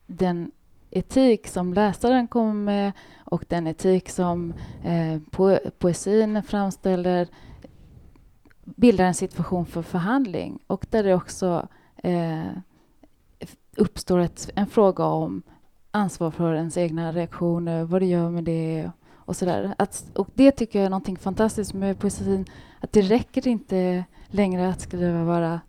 [0.07, 0.51] den
[0.89, 2.91] etik som läsaren kommer med
[3.25, 4.53] och den etik som
[4.83, 7.27] eh, po poesin framställer
[8.63, 12.51] bildar en situation för förhandling och där det också eh,
[13.77, 15.41] uppstår ett, en fråga om
[15.91, 19.75] ansvar för ens egna reaktioner, vad det gör med det och sådär.
[19.77, 22.45] Att, och det tycker jag är någonting fantastiskt med poesin,
[22.79, 25.61] att det räcker inte längre att skriva bara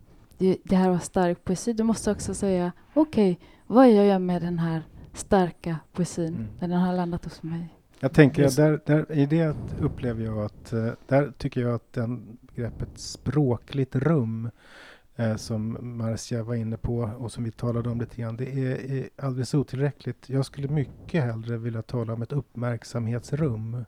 [0.63, 1.73] det, här var stark poesi.
[1.73, 4.81] Du måste också säga okej, okay, vad gör jag med den här
[5.13, 6.47] starka poesin Mm.
[6.59, 7.75] när den har landat hos mig?
[7.99, 12.37] Jag tänker, där, där, i det upplever jag att, eh, där tycker jag att den
[12.41, 14.49] begreppet språkligt rum
[15.15, 18.91] eh, som Marcia var inne på och som vi talade om lite grann, det är,
[18.91, 20.29] är alldeles otillräckligt.
[20.29, 23.85] Jag skulle mycket hellre vilja tala om ett uppmärksamhetsrum.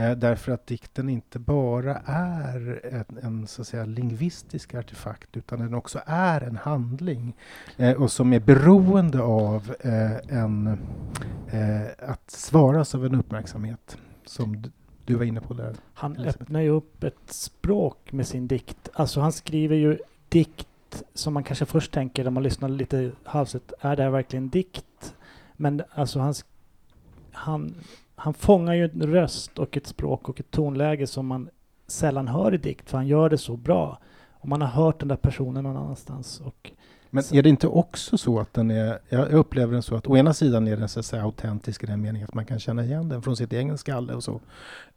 [0.00, 5.58] Eh, därför att dikten inte bara är en, en så att säga, lingvistisk artefakt utan
[5.58, 7.36] den också är en handling
[7.76, 10.66] eh, och som är beroende av eh, en,
[11.50, 14.70] eh, att svaras av en uppmärksamhet som d-
[15.04, 15.74] du var inne på där.
[15.94, 16.42] Han Elisabeth.
[16.42, 18.88] öppnar ju upp ett språk med sin dikt.
[18.92, 23.72] Alltså han skriver ju dikt som man kanske först tänker när man lyssnar lite halvsett.
[23.80, 25.14] Är det här verkligen dikt?
[25.56, 26.34] Men alltså han,
[27.32, 27.74] han,
[28.18, 31.48] han fångar ju en röst och ett språk och ett tonläge som man
[31.86, 32.90] sällan hör i dikt.
[32.90, 33.98] För han gör det så bra.
[34.40, 36.40] Och man har hört den där personen någon annanstans.
[36.40, 36.70] Och
[37.10, 40.16] Men är det inte också så att den är, jag upplever den så att å
[40.16, 42.84] ena sidan är den så att säga autentisk i den meningen att man kan känna
[42.84, 44.40] igen den från sitt egen skalle och så,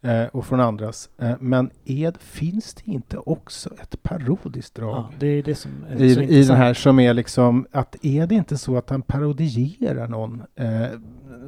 [0.00, 1.10] eh, och från andras.
[1.18, 5.70] Eh, men är, finns det inte också ett parodiskt drag ja, det är det som
[5.90, 8.90] är så i, i den här som är liksom att är det inte så att
[8.90, 10.86] han parodierar någon eh,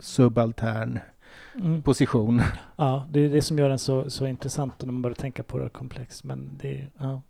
[0.01, 0.99] subaltern
[1.55, 1.83] Mm.
[1.83, 2.43] position?
[2.77, 5.59] Ja, det är det som gör den så, så intressant när man börjar tänka på
[5.59, 6.25] det komplext.
[6.25, 7.23] Men det är, ja.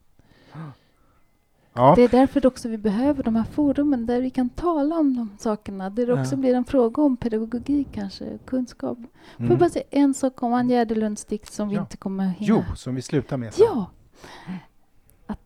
[1.76, 5.16] Ja, Det är därför också vi behöver de här forumen där vi kan tala om
[5.16, 5.90] de sakerna.
[5.90, 6.36] Där det också Ja.
[6.36, 8.98] blir en fråga om pedagogik kanske, kunskap.
[8.98, 9.58] Får jag mm.
[9.58, 11.80] bara säga en sak om Ann Gärdelunds dikt som vi Ja.
[11.80, 12.36] inte kommer hinna...
[12.68, 13.66] Jo, som vi slutar med sen.
[13.68, 13.90] Ja!
[15.26, 15.38] Att-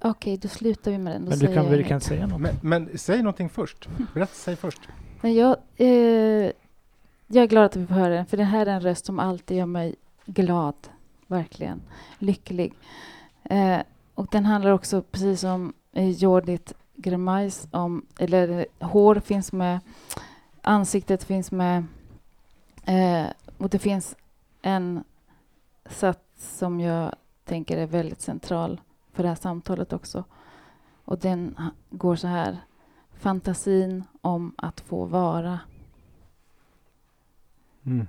[0.00, 1.24] Okej, då slutar vi med den.
[1.24, 1.86] Då Men du kan inget.
[1.86, 2.40] kan säga något?
[2.40, 3.88] Men, men säg någonting först.
[4.14, 4.80] Berätta, säg först.
[5.20, 6.50] Men jag, eh,
[7.32, 9.18] jag är glad att vi får höra den, för det här är en röst som
[9.18, 9.94] alltid gör mig
[10.26, 10.74] glad.
[11.26, 11.82] Verkligen.
[12.18, 12.74] Lycklig.
[13.42, 13.78] Eh,
[14.14, 19.80] och den handlar också, precis som Jordit Gremais, om, eller hår finns med,
[20.62, 21.84] ansiktet finns med.
[22.84, 23.26] Eh,
[23.58, 24.16] och det finns
[24.62, 25.04] en
[25.90, 28.80] sats som jag tänker är väldigt central
[29.12, 30.24] för det här samtalet också.
[31.04, 31.56] Och den
[31.90, 32.58] går så här.
[33.12, 35.58] Fantasin om att få vara.
[37.90, 38.06] Mm.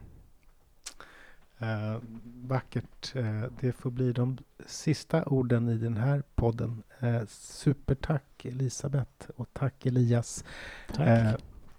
[1.60, 2.02] Eh,
[2.48, 3.16] vackert.
[3.16, 6.84] Eh, det får bli de sista orden i den här podden.
[7.00, 10.44] Eh, supertack Elisabeth och tack Elias.
[10.96, 11.08] Tack.
[11.08, 11.32] Eh,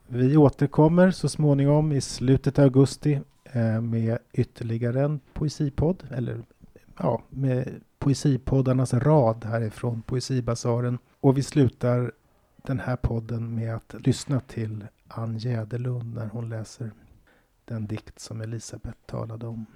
[0.07, 6.05] vi återkommer så småningom i slutet av augusti eh, med ytterligare en poesipodd.
[6.11, 6.43] Eller
[6.99, 10.99] ja, med poesipoddarnas rad härifrån Poesibasaren.
[11.21, 12.13] Och vi slutar
[12.57, 16.91] den här podden med att lyssna till Ann Jäderlund när hon läser
[17.73, 19.67] den dikt som Elisabeth talade om.